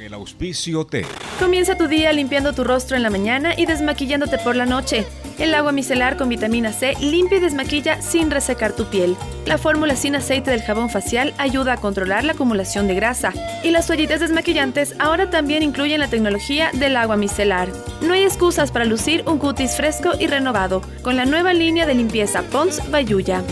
El 0.00 0.14
auspicio 0.14 0.86
T. 0.86 1.04
Comienza 1.40 1.76
tu 1.76 1.88
día 1.88 2.12
limpiando 2.12 2.52
tu 2.52 2.62
rostro 2.62 2.96
en 2.96 3.02
la 3.02 3.10
mañana 3.10 3.54
y 3.56 3.66
desmaquillándote 3.66 4.38
por 4.38 4.54
la 4.54 4.64
noche. 4.64 5.04
El 5.38 5.54
agua 5.54 5.72
micelar 5.72 6.16
con 6.16 6.28
vitamina 6.28 6.72
C 6.72 6.94
limpia 7.00 7.38
y 7.38 7.40
desmaquilla 7.40 8.00
sin 8.00 8.30
resecar 8.30 8.72
tu 8.72 8.86
piel. 8.86 9.16
La 9.44 9.58
fórmula 9.58 9.96
sin 9.96 10.14
aceite 10.14 10.50
del 10.50 10.62
jabón 10.62 10.88
facial 10.88 11.34
ayuda 11.38 11.74
a 11.74 11.76
controlar 11.78 12.24
la 12.24 12.32
acumulación 12.32 12.86
de 12.86 12.94
grasa. 12.94 13.32
Y 13.64 13.70
las 13.70 13.86
toallitas 13.86 14.20
desmaquillantes 14.20 14.94
ahora 14.98 15.30
también 15.30 15.62
incluyen 15.62 16.00
la 16.00 16.08
tecnología 16.08 16.70
del 16.74 16.96
agua 16.96 17.16
micelar. 17.16 17.68
No 18.00 18.14
hay 18.14 18.22
excusas 18.22 18.70
para 18.70 18.84
lucir 18.84 19.24
un 19.26 19.38
cutis 19.38 19.76
fresco 19.76 20.12
y 20.18 20.28
renovado 20.28 20.82
con 21.02 21.16
la 21.16 21.24
nueva 21.24 21.52
línea 21.52 21.86
de 21.86 21.94
limpieza 21.94 22.42
Pons 22.42 22.88
Bayuya. 22.90 23.42